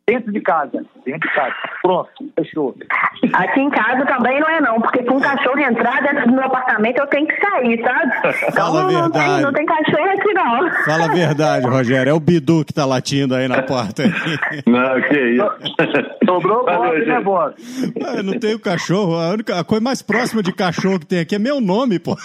Dentro 0.07 0.31
de 0.31 0.39
casa, 0.41 0.85
dentro 1.03 1.27
de 1.27 1.35
casa. 1.35 1.55
Pronto, 1.81 2.09
fechou. 2.37 2.75
Aqui 3.33 3.59
em 3.59 3.71
casa 3.71 4.05
também 4.05 4.39
não 4.39 4.47
é 4.47 4.61
não, 4.61 4.79
porque 4.79 5.01
se 5.01 5.09
um 5.09 5.19
cachorro 5.19 5.57
entrar 5.59 5.99
dentro 6.03 6.27
do 6.27 6.33
meu 6.33 6.43
apartamento 6.43 6.99
eu 6.99 7.07
tenho 7.07 7.25
que 7.25 7.35
sair, 7.41 7.81
sabe? 7.81 8.35
Fala 8.53 8.83
então, 8.83 8.99
a 8.99 9.01
verdade. 9.01 9.01
Não 9.01 9.11
tem, 9.11 9.41
não 9.41 9.53
tem 9.53 9.65
cachorro 9.65 10.09
aqui 10.09 10.33
não. 10.33 10.71
Fala 10.85 11.05
a 11.05 11.07
verdade, 11.07 11.67
Rogério. 11.67 12.11
É 12.11 12.13
o 12.13 12.19
Bidu 12.19 12.63
que 12.63 12.71
tá 12.71 12.85
latindo 12.85 13.33
aí 13.33 13.47
na 13.47 13.63
porta. 13.63 14.03
Não, 14.67 15.01
que 15.01 15.19
isso. 15.19 15.51
Sobrou 16.25 16.61
o 16.61 16.65
Bob, 16.65 17.05
né? 17.05 17.23
Eu 18.17 18.23
não 18.23 18.39
tenho 18.39 18.59
cachorro. 18.59 19.15
A, 19.15 19.29
única, 19.29 19.59
a 19.59 19.63
coisa 19.63 19.83
mais 19.83 20.01
próxima 20.01 20.43
de 20.43 20.53
cachorro 20.53 20.99
que 20.99 21.05
tem 21.05 21.19
aqui 21.19 21.35
é 21.35 21.39
meu 21.39 21.59
nome, 21.59 21.99
pô. 21.99 22.15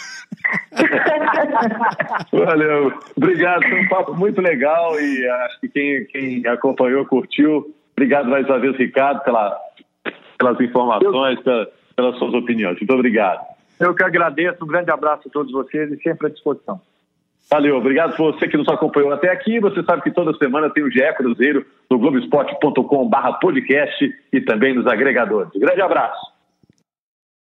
Valeu. 2.32 2.92
Obrigado, 3.16 3.62
foi 3.62 3.80
um 3.80 3.88
papo 3.88 4.14
muito 4.14 4.40
legal 4.40 4.98
e 5.00 5.28
acho 5.28 5.60
que 5.60 5.68
quem, 5.68 6.04
quem 6.06 6.46
acompanhou 6.46 7.04
curtiu. 7.06 7.69
Obrigado 8.00 8.30
mais 8.30 8.46
uma 8.46 8.58
vez, 8.58 8.74
Ricardo, 8.78 9.22
pela, 9.24 9.60
pelas 10.38 10.58
informações, 10.58 11.38
pela, 11.40 11.68
pelas 11.94 12.16
suas 12.16 12.32
opiniões. 12.32 12.78
Muito 12.78 12.94
obrigado. 12.94 13.44
Eu 13.78 13.94
que 13.94 14.02
agradeço. 14.02 14.64
Um 14.64 14.66
grande 14.66 14.90
abraço 14.90 15.28
a 15.28 15.30
todos 15.30 15.52
vocês 15.52 15.92
e 15.92 16.02
sempre 16.02 16.28
à 16.28 16.30
disposição. 16.30 16.80
Valeu, 17.50 17.76
obrigado 17.76 18.16
por 18.16 18.32
você 18.32 18.48
que 18.48 18.56
nos 18.56 18.68
acompanhou 18.68 19.12
até 19.12 19.30
aqui. 19.30 19.60
Você 19.60 19.82
sabe 19.82 20.00
que 20.00 20.12
toda 20.12 20.32
semana 20.38 20.70
tem 20.70 20.82
o 20.82 20.90
GE 20.90 21.12
Cruzeiro 21.14 21.66
no 21.90 21.98
Globoesporte.com/podcast 21.98 24.14
e 24.32 24.40
também 24.40 24.72
nos 24.72 24.86
agregadores. 24.86 25.54
Um 25.54 25.60
grande 25.60 25.82
abraço. 25.82 26.29